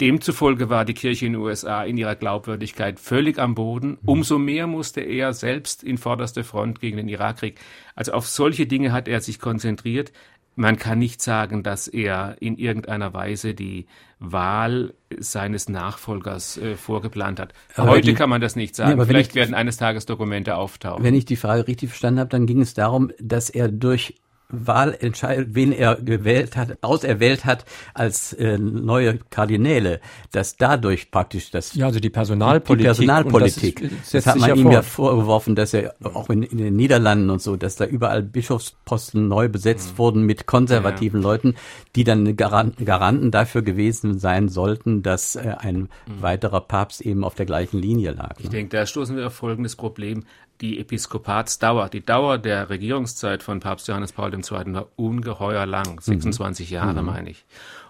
[0.00, 3.92] Demzufolge war die Kirche in den USA in ihrer Glaubwürdigkeit völlig am Boden.
[3.92, 3.98] Mhm.
[4.08, 7.58] Umso mehr musste er selbst in vorderster Front gegen den Irakkrieg.
[7.94, 10.12] Also auf solche Dinge hat er sich konzentriert.
[10.56, 13.86] Man kann nicht sagen, dass er in irgendeiner Weise die
[14.18, 17.52] Wahl seines Nachfolgers äh, vorgeplant hat.
[17.74, 18.98] Aber Heute die, kann man das nicht sagen.
[18.98, 21.04] Nee, Vielleicht ich, werden eines Tages Dokumente auftauchen.
[21.04, 24.14] Wenn ich die Frage richtig verstanden habe, dann ging es darum, dass er durch
[24.48, 31.74] Wahlentscheidung, wen er gewählt hat, auserwählt hat als äh, neue Kardinäle, dass dadurch praktisch das
[31.74, 35.94] ja also die Personalpolitik, die Personalpolitik, das, das hat man ihm ja vorgeworfen, dass er
[36.02, 39.98] auch in, in, den Niederlanden und so, dass da überall Bischofsposten neu besetzt mhm.
[39.98, 41.28] wurden mit konservativen ja.
[41.28, 41.54] Leuten,
[41.96, 45.88] die dann Garanten, Garanten dafür gewesen sein sollten, dass äh, ein mhm.
[46.20, 48.34] weiterer Papst eben auf der gleichen Linie lag.
[48.38, 48.50] Ich ne?
[48.50, 50.24] denke, da stoßen wir auf folgendes Problem
[50.60, 54.74] die Episkopatsdauer, die Dauer der Regierungszeit von Papst Johannes Paul II.
[54.74, 56.74] war ungeheuer lang, 26 mhm.
[56.74, 57.06] Jahre mhm.
[57.06, 57.44] meine ich.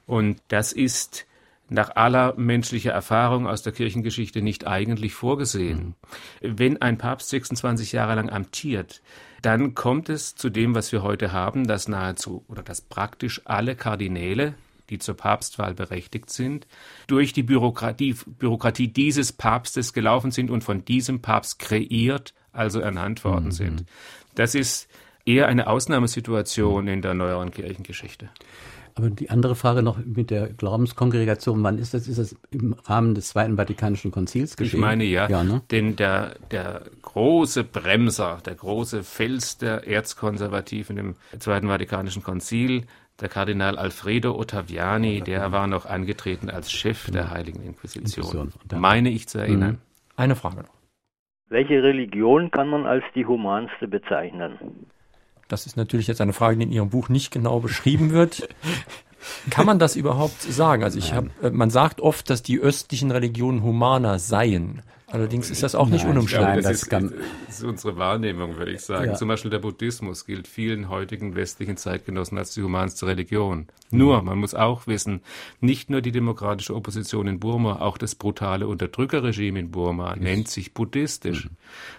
[0.06, 1.26] Und das ist
[1.68, 5.94] nach aller menschlicher Erfahrung aus der Kirchengeschichte nicht eigentlich vorgesehen.
[6.42, 6.58] Mhm.
[6.58, 9.02] Wenn ein Papst 26 Jahre lang amtiert,
[9.42, 13.74] dann kommt es zu dem, was wir heute haben, dass nahezu oder dass praktisch alle
[13.74, 14.54] Kardinäle
[14.90, 16.66] die zur Papstwahl berechtigt sind,
[17.06, 23.24] durch die Bürokratie, Bürokratie dieses Papstes gelaufen sind und von diesem Papst kreiert also ernannt
[23.24, 23.52] worden mhm.
[23.52, 23.84] sind.
[24.34, 24.88] Das ist
[25.24, 28.28] eher eine Ausnahmesituation in der neueren Kirchengeschichte.
[28.98, 32.08] Aber die andere Frage noch mit der Glaubenskongregation, wann ist das?
[32.08, 34.78] Ist das im Rahmen des Zweiten Vatikanischen Konzils geschehen?
[34.78, 35.60] Ich meine ja, ja ne?
[35.70, 42.86] denn der, der große Bremser, der große Fels der Erzkonservativen im Zweiten Vatikanischen Konzil,
[43.20, 47.34] der Kardinal Alfredo Ottaviani, der war noch angetreten als Chef der genau.
[47.34, 49.72] Heiligen Inquisition, meine ich zu erinnern.
[49.72, 49.78] Mhm.
[50.16, 50.75] Eine Frage noch.
[51.48, 54.58] Welche Religion kann man als die humanste bezeichnen?
[55.48, 58.48] Das ist natürlich jetzt eine Frage, die in Ihrem Buch nicht genau beschrieben wird.
[59.50, 60.82] Kann man das überhaupt sagen?
[60.82, 64.82] Also ich habe, äh, man sagt oft, dass die östlichen Religionen humaner seien.
[65.08, 66.62] Allerdings ist das auch nicht unumstritten.
[66.62, 67.04] Das, ist, das
[67.48, 69.10] ist unsere Wahrnehmung, würde ich sagen.
[69.10, 69.14] Ja.
[69.14, 73.68] Zum Beispiel der Buddhismus gilt vielen heutigen westlichen Zeitgenossen als die humanste Religion.
[73.92, 75.20] Nur, man muss auch wissen,
[75.60, 80.22] nicht nur die demokratische Opposition in Burma, auch das brutale Unterdrückerregime in Burma ist.
[80.22, 81.44] nennt sich buddhistisch.
[81.44, 81.50] Mhm.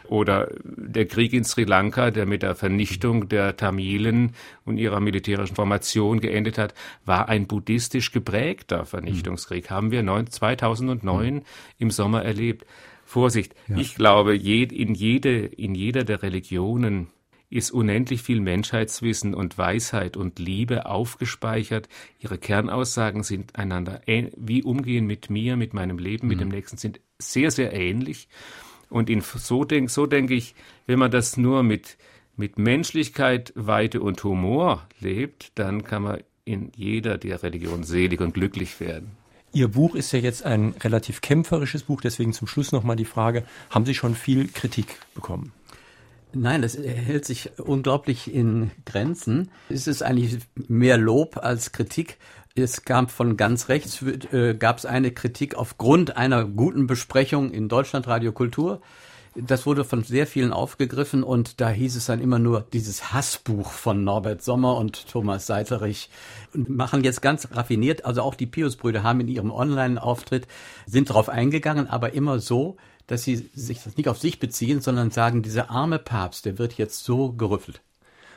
[0.10, 4.34] Oder der Krieg in Sri Lanka, der mit der Vernichtung der Tamilen
[4.66, 6.74] und ihrer militärischen Formation geendet hat,
[7.05, 9.70] war ein buddhistisch geprägter Vernichtungskrieg.
[9.70, 9.76] Mhm.
[9.76, 11.41] Haben wir 2009 mhm.
[11.78, 12.66] im Sommer erlebt.
[13.05, 13.78] Vorsicht, ja.
[13.78, 17.08] ich glaube, in, jede, in jeder der Religionen
[17.49, 21.88] ist unendlich viel Menschheitswissen und Weisheit und Liebe aufgespeichert.
[22.20, 24.01] Ihre Kernaussagen sind einander,
[24.36, 26.41] wie umgehen mit mir, mit meinem Leben, mit mhm.
[26.41, 28.28] dem Nächsten, sind sehr, sehr ähnlich.
[28.89, 31.97] Und in, so, denk, so denke ich, wenn man das nur mit,
[32.35, 38.33] mit Menschlichkeit, Weite und Humor lebt, dann kann man in jeder der Religionen selig und
[38.33, 39.11] glücklich werden.
[39.53, 43.43] Ihr Buch ist ja jetzt ein relativ kämpferisches Buch, deswegen zum Schluss nochmal die Frage,
[43.69, 45.51] haben Sie schon viel Kritik bekommen?
[46.33, 49.49] Nein, das hält sich unglaublich in Grenzen.
[49.69, 52.17] Es ist eigentlich mehr Lob als Kritik.
[52.58, 57.70] Es gab von ganz rechts äh, gab es eine Kritik aufgrund einer guten Besprechung in
[57.70, 58.82] Deutschland Radio Kultur
[59.39, 63.70] das wurde von sehr vielen aufgegriffen und da hieß es dann immer nur dieses Hassbuch
[63.70, 66.10] von Norbert Sommer und Thomas Seiterich
[66.55, 70.47] und machen jetzt ganz raffiniert, also auch die Pius-Brüder haben in ihrem Online-Auftritt,
[70.88, 75.12] sind darauf eingegangen, aber immer so, dass sie sich das nicht auf sich beziehen, sondern
[75.12, 77.82] sagen, dieser arme Papst, der wird jetzt so gerüffelt.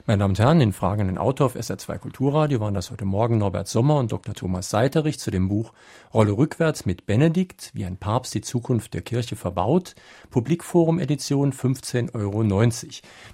[0.06, 3.68] Meine Damen und Herren, den fragenden Autor auf SR2 Kulturradio waren das heute Morgen Norbert
[3.68, 4.34] Sommer und Dr.
[4.34, 5.74] Thomas Seiterich zu dem Buch
[6.14, 9.94] Rolle rückwärts mit Benedikt, wie ein Papst die Zukunft der Kirche verbaut,
[10.30, 12.42] Publikforum Edition 15,90 Euro.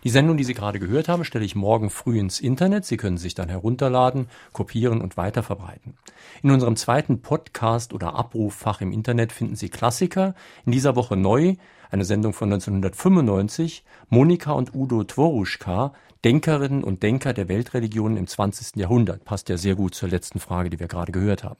[0.03, 2.85] Die Sendung, die Sie gerade gehört haben, stelle ich morgen früh ins Internet.
[2.85, 5.95] Sie können sich dann herunterladen, kopieren und weiterverbreiten.
[6.43, 10.35] In unserem zweiten Podcast oder Abrufffach im Internet finden Sie Klassiker.
[10.65, 11.55] In dieser Woche neu
[11.91, 15.93] eine Sendung von 1995, Monika und Udo Tworuschka,
[16.25, 18.77] Denkerinnen und Denker der Weltreligionen im 20.
[18.77, 19.25] Jahrhundert.
[19.25, 21.59] Passt ja sehr gut zur letzten Frage, die wir gerade gehört haben.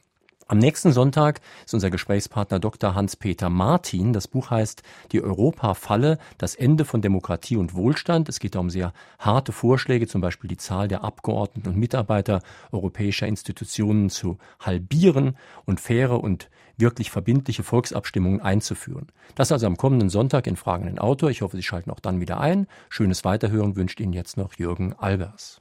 [0.49, 2.95] Am nächsten Sonntag ist unser Gesprächspartner Dr.
[2.95, 4.13] Hans-Peter Martin.
[4.13, 8.29] Das Buch heißt Die Europa-Falle, das Ende von Demokratie und Wohlstand.
[8.29, 12.43] Es geht da um sehr harte Vorschläge, zum Beispiel die Zahl der Abgeordneten und Mitarbeiter
[12.71, 16.49] europäischer Institutionen zu halbieren und faire und
[16.79, 19.09] wirklich verbindliche Volksabstimmungen einzuführen.
[19.35, 21.31] Das also am kommenden Sonntag in Fragenden Autor.
[21.31, 22.67] Ich hoffe, Sie schalten auch dann wieder ein.
[22.89, 25.61] Schönes Weiterhören wünscht Ihnen jetzt noch Jürgen Albers.